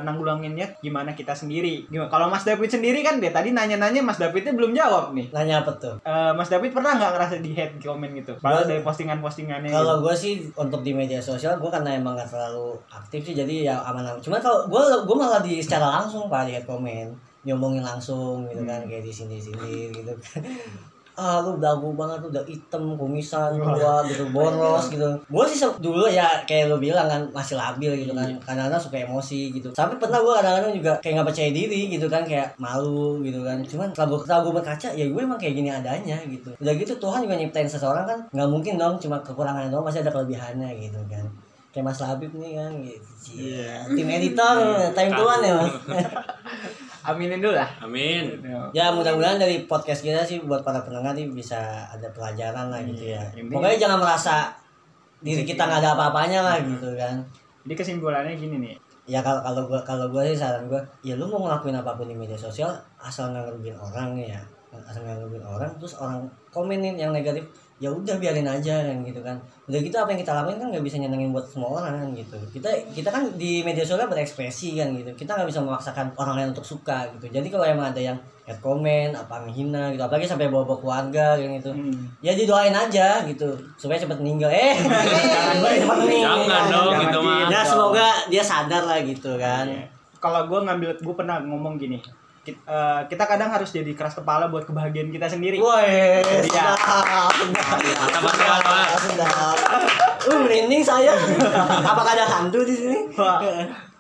nanggulanginnya 0.01 0.77
gimana 0.79 1.13
kita 1.13 1.33
sendiri. 1.33 1.85
Gimana 1.87 2.09
kalau 2.09 2.27
Mas 2.27 2.43
David 2.43 2.69
sendiri 2.69 2.99
kan 3.01 3.17
dia 3.17 3.29
tadi 3.29 3.51
nanya-nanya 3.51 4.01
Mas 4.01 4.17
Davidnya 4.17 4.51
belum 4.51 4.73
jawab 4.73 5.13
nih. 5.13 5.29
Nanya 5.31 5.61
apa 5.61 5.71
tuh? 5.75 5.95
Eh, 6.01 6.31
Mas 6.33 6.47
David 6.47 6.71
pernah 6.71 6.95
nggak 6.95 7.11
ngerasa 7.13 7.35
di 7.37 7.51
hate 7.53 7.77
comment 7.79 8.11
gitu? 8.11 8.33
Padahal 8.37 8.65
dari 8.65 8.81
postingan-postingannya 8.81 9.69
Kalau 9.69 9.99
gitu. 9.99 10.03
gue 10.03 10.15
sih 10.15 10.33
untuk 10.55 10.81
di 10.85 10.95
media 10.95 11.19
sosial 11.19 11.59
gue 11.59 11.67
karena 11.67 11.97
emang 11.97 12.15
gak 12.15 12.31
terlalu 12.31 12.77
aktif 12.87 13.27
sih 13.27 13.35
jadi 13.35 13.73
ya 13.73 13.75
aman-aman. 13.83 14.21
Cuman 14.21 14.39
kalau 14.39 14.69
gue 14.69 14.83
gue 15.03 15.15
malah 15.17 15.41
di 15.43 15.59
secara 15.59 16.01
langsung 16.01 16.31
pak 16.31 16.47
lihat 16.47 16.63
komen 16.63 17.11
nyomongin 17.43 17.83
langsung 17.83 18.43
gitu 18.51 18.63
kan 18.67 18.83
kayak 18.87 19.03
di 19.03 19.13
sini 19.13 19.37
sini 19.39 19.91
gitu 19.91 20.13
kan. 20.19 20.41
Ah 21.17 21.41
lu 21.41 21.57
dagu 21.57 21.89
banget 21.97 22.21
lu 22.21 22.29
udah 22.29 22.45
hitam 22.45 22.93
kumisan 22.93 23.57
tua 23.57 24.05
gitu 24.05 24.29
boros 24.29 24.85
gitu. 24.93 25.09
Gue 25.25 25.43
sih 25.49 25.57
dulu 25.81 26.05
ya 26.05 26.45
kayak 26.45 26.69
lu 26.69 26.77
bilang 26.77 27.09
kan 27.09 27.25
masih 27.33 27.57
labil 27.57 28.05
gitu 28.05 28.13
kan. 28.13 28.29
Kadang-kadang 28.37 28.77
suka 28.77 29.01
emosi 29.01 29.49
gitu. 29.49 29.73
Sampai 29.73 29.97
pernah 29.97 30.21
gue 30.21 30.33
kadang-kadang 30.37 30.73
juga 30.77 30.93
kayak 31.01 31.13
nggak 31.17 31.27
percaya 31.33 31.49
diri 31.49 31.81
gitu 31.89 32.05
kan 32.05 32.21
kayak 32.21 32.53
malu 32.61 33.17
gitu 33.25 33.41
kan. 33.41 33.57
Cuman 33.65 33.89
setelah 33.97 34.13
gue 34.13 34.19
gue 34.29 34.53
berkaca 34.61 34.87
ya 34.93 35.05
gue 35.09 35.21
emang 35.25 35.41
kayak 35.41 35.57
gini 35.57 35.73
adanya 35.73 36.21
gitu. 36.29 36.53
Udah 36.61 36.73
gitu 36.77 36.93
Tuhan 37.01 37.25
juga 37.25 37.33
nyiptain 37.33 37.65
seseorang 37.65 38.05
kan 38.05 38.19
nggak 38.29 38.49
mungkin 38.53 38.77
dong 38.77 39.01
cuma 39.01 39.17
kekurangannya 39.25 39.73
doang 39.73 39.89
pasti 39.89 40.05
ada 40.05 40.13
kelebihannya 40.13 40.69
gitu 40.77 41.01
kan. 41.09 41.25
Kayak 41.73 41.93
Mas 41.93 41.99
Labib 42.05 42.31
nih 42.37 42.53
kan 42.61 42.71
gitu. 42.85 43.09
Iya. 43.41 43.89
Tim 43.89 44.07
editor 44.13 44.55
time 44.93 45.11
tuan 45.17 45.41
ya 45.41 45.53
Mas. 45.57 45.73
aminin 47.03 47.37
dulu 47.37 47.53
lah 47.53 47.69
Amin. 47.79 48.39
Ya 48.71 48.89
mudah-mudahan 48.89 49.35
dari 49.35 49.65
podcast 49.65 50.01
kita 50.01 50.21
sih 50.21 50.39
buat 50.39 50.61
para 50.61 50.81
pendengar 50.81 51.11
nih 51.11 51.27
bisa 51.27 51.57
ada 51.85 52.07
pelajaran 52.09 52.67
lah 52.67 52.79
gitu 52.81 53.11
ya. 53.11 53.21
Iya, 53.33 53.41
intinya- 53.43 53.53
Pokoknya 53.53 53.77
jangan 53.77 53.99
merasa 53.99 54.35
diri 55.17 55.43
kita 55.43 55.63
nggak 55.63 55.81
ada 55.81 55.91
apa-apanya 55.93 56.39
lah 56.41 56.57
gitu 56.59 56.93
kan. 56.93 57.17
jadi 57.61 57.73
kesimpulannya 57.75 58.33
gini 58.33 58.57
nih 58.59 58.75
Ya 59.05 59.19
kalau 59.19 59.39
kalau 59.39 59.63
gua 59.65 59.79
kalau 59.81 60.07
gua 60.07 60.19
sih 60.21 60.35
saran 60.35 60.67
gua, 60.67 60.83
ya 60.99 61.15
lu 61.15 61.23
mau 61.25 61.39
ngelakuin 61.41 61.73
apa 61.73 61.95
pun 61.95 62.05
di 62.05 62.13
media 62.13 62.35
sosial 62.35 62.67
asal 62.97 63.31
nggak 63.31 63.43
ngerugiin 63.45 63.75
orang 63.75 64.11
nih 64.13 64.35
ya. 64.35 64.41
Asal 64.83 65.01
nggak 65.01 65.15
ngerugiin 65.17 65.43
orang 65.43 65.71
terus 65.75 65.95
orang 65.95 66.27
komenin 66.47 66.95
yang 66.95 67.11
negatif 67.11 67.47
ya 67.77 67.93
udah 67.93 68.17
biarin 68.17 68.49
aja 68.49 68.81
kan 68.81 68.97
gitu 69.05 69.21
kan. 69.21 69.37
Udah 69.69 69.79
gitu 69.79 69.93
apa 69.93 70.09
yang 70.09 70.21
kita 70.25 70.33
lakuin 70.33 70.57
kan 70.57 70.67
nggak 70.73 70.81
bisa 70.81 70.97
nyenengin 70.97 71.29
buat 71.29 71.45
semua 71.45 71.77
orang 71.77 71.93
kan 72.01 72.09
gitu. 72.17 72.37
Kita 72.57 72.69
kita 72.89 73.09
kan 73.13 73.29
di 73.37 73.61
media 73.61 73.85
sosial 73.85 74.09
berekspresi 74.09 74.73
kan 74.81 74.89
gitu. 74.97 75.13
Kita 75.13 75.37
nggak 75.37 75.45
bisa 75.45 75.61
memaksakan 75.61 76.09
orang 76.17 76.41
lain 76.41 76.49
untuk 76.57 76.65
suka 76.65 77.05
gitu. 77.13 77.29
Jadi 77.29 77.47
kalau 77.53 77.69
emang 77.69 77.93
ada 77.93 78.01
yang 78.01 78.17
head 78.49 78.57
comment 78.65 79.13
apa 79.13 79.45
menghina 79.45 79.93
gitu. 79.93 80.01
Apalagi 80.01 80.25
sampai 80.25 80.49
bawa 80.49 80.65
bawa 80.65 80.79
keluarga 80.81 81.37
kayak 81.37 81.61
gitu. 81.61 81.71
Hmm. 81.77 82.01
ya 82.25 82.33
didoain 82.33 82.73
aja 82.73 83.21
gitu. 83.29 83.53
Supaya 83.77 84.01
cepat 84.01 84.17
meninggal. 84.25 84.49
Eh 84.49 84.73
cepat 85.85 85.97
meninggal 86.01 86.33
Jangan 86.49 86.65
dong 86.73 86.89
Jangan 86.89 87.03
gitu 87.05 87.19
mah. 87.21 87.45
ya 87.53 87.61
semoga 87.61 88.07
dia 88.25 88.41
sadar 88.41 88.83
lah 88.89 88.99
gitu 89.05 89.37
kan. 89.37 89.69
Iya. 89.69 89.85
kalau 90.17 90.49
gue 90.49 90.59
ngambil 90.65 90.97
gue 90.97 91.13
pernah 91.13 91.37
ngomong 91.45 91.77
gini 91.77 92.01
kita, 92.47 92.59
eh, 92.63 93.01
kita 93.05 93.23
kadang 93.25 93.51
harus 93.51 93.69
jadi 93.69 93.91
keras 93.91 94.15
kepala 94.15 94.47
buat 94.47 94.63
kebahagiaan 94.63 95.11
kita 95.11 95.27
sendiri 95.27 95.59
Woi, 95.59 96.23
Iya. 96.47 96.71
Uh, 100.23 100.39
merinding 100.39 100.83
saya. 100.83 101.11
Apakah 101.83 102.11
ada 102.13 102.25
hantu 102.25 102.63
di 102.63 102.73
sini? 102.73 102.97
Wah, 103.13 103.39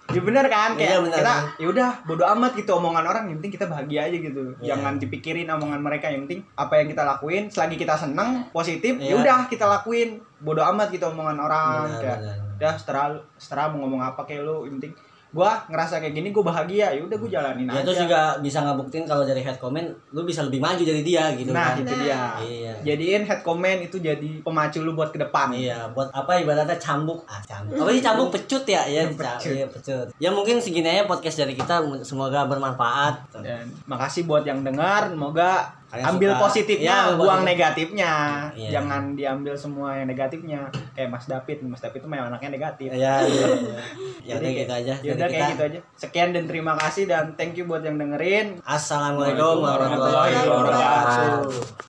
ya 0.07 0.21
bener 0.23 0.47
kan 0.47 0.71
kayak 0.73 0.87
Iya, 0.87 0.99
bener. 1.03 1.19
kita 1.19 1.33
ya 1.57 1.67
udah 1.67 1.89
bodo 2.01 2.23
amat 2.25 2.55
gitu 2.55 2.71
omongan 2.73 3.03
orang 3.03 3.23
yang 3.27 3.37
penting 3.37 3.53
kita 3.53 3.67
bahagia 3.67 4.07
aja 4.07 4.17
gitu 4.17 4.55
Iya. 4.57 4.71
jangan 4.73 4.93
dipikirin 4.97 5.47
omongan 5.49 5.83
mereka 5.83 6.07
yang 6.07 6.23
penting 6.23 6.47
apa 6.55 6.79
yang 6.79 6.87
kita 6.87 7.03
lakuin 7.03 7.51
selagi 7.51 7.75
kita 7.75 7.91
seneng 7.93 8.47
positif 8.49 8.95
Iya. 8.95 9.03
ya 9.03 9.15
udah 9.19 9.37
kita 9.45 9.67
lakuin 9.67 10.15
bodo 10.39 10.63
amat 10.65 10.95
gitu 10.95 11.11
omongan 11.11 11.37
orang 11.37 11.91
Benar, 11.91 11.99
kayak 11.99 12.17
benar. 12.23 12.37
udah 12.55 12.73
setelah 12.79 13.07
setelah 13.35 13.65
mau 13.67 13.83
ngomong 13.83 13.99
apa 14.01 14.21
kayak 14.23 14.41
lu 14.41 14.63
yang 14.63 14.79
penting 14.79 14.93
gua 15.29 15.59
ngerasa 15.65 15.99
kayak 15.99 16.13
gini 16.13 16.29
gua 16.29 16.45
bahagia 16.45 16.87
ya 16.89 16.99
udah 16.99 17.15
gua 17.15 17.29
jalanin 17.29 17.67
Ya 17.67 17.73
aja 17.73 17.83
terus 17.83 17.99
juga 18.01 18.19
bisa 18.39 18.59
ngebuktiin 18.61 19.03
kalau 19.03 19.21
dari 19.21 19.39
head 19.39 19.55
comment 19.55 19.83
lu 20.09 20.23
bisa 20.23 20.41
lebih 20.41 20.57
maju 20.57 20.79
dari 20.79 21.01
dia 21.01 21.29
gitu 21.33 21.51
nah 21.51 21.71
kan. 21.71 21.79
itu 21.79 21.89
Nah. 21.89 21.99
dia 21.99 22.19
Iya. 22.41 22.73
jadiin 22.85 23.23
head 23.23 23.41
comment 23.41 23.79
itu 23.79 23.97
jadi 23.97 24.29
pemacu 24.39 24.79
lu 24.79 24.93
buat 24.93 25.09
ke 25.09 25.19
depan 25.19 25.49
Iya, 25.49 25.91
buat 25.91 26.07
apa 26.09 26.37
ibaratnya 26.37 26.75
cambuk 26.77 27.23
ah 27.25 27.39
cambuk. 27.41 27.75
Apa 27.75 27.89
sih 27.89 28.01
cambuk 28.01 28.27
pecut 28.29 28.63
ya? 28.65 28.81
Ya, 28.83 29.03
ca- 29.05 29.35
Pecut. 29.35 29.51
iya 29.51 29.65
pecut. 29.65 30.07
Ya 30.17 30.29
mungkin 30.29 30.57
segini 30.57 30.87
aja 30.87 31.03
podcast 31.03 31.37
dari 31.37 31.53
kita 31.53 31.75
semoga 32.01 32.43
bermanfaat. 32.45 33.29
dan 33.37 33.67
makasih 33.85 34.23
buat 34.23 34.41
yang 34.41 34.61
dengar 34.61 35.07
semoga 35.07 35.69
Kalian 35.87 36.05
ambil 36.05 36.29
suka. 36.29 36.41
positifnya 36.43 36.95
Iya, 37.01 37.15
buang 37.15 37.27
positif. 37.37 37.49
negatifnya 37.49 38.11
Iya. 38.53 38.69
jangan 38.73 39.01
diambil 39.13 39.53
semua 39.53 39.89
yang 39.93 40.05
negatifnya 40.05 40.61
kayak 40.91 41.09
Mas 41.09 41.25
David 41.25 41.57
Mas 41.63 41.79
David 41.79 41.99
itu 41.99 42.07
memang 42.07 42.27
anaknya 42.27 42.49
negatif 42.53 42.89
Ya, 42.89 43.23
iya. 43.23 43.47
iya. 43.47 43.47
Ya 44.27 44.33
udah 44.35 44.43
Jadi 44.43 44.57
gitu 44.57 44.73
aja. 44.73 44.93
ya 44.97 45.11
udah 45.13 45.27
kayak 45.27 45.47
gitu 45.49 45.63
aja 45.65 45.79
sekian 45.95 46.29
dan 46.29 46.43
terima 46.43 46.73
kasih 46.75 47.03
dan 47.05 47.31
thank 47.33 47.55
you 47.55 47.63
buat 47.63 47.81
yang 47.81 47.95
dengerin 47.95 48.59
Assalamualaikum 48.61 49.59
warahmatullahi 49.59 50.35
wabarakatuh 50.41 51.77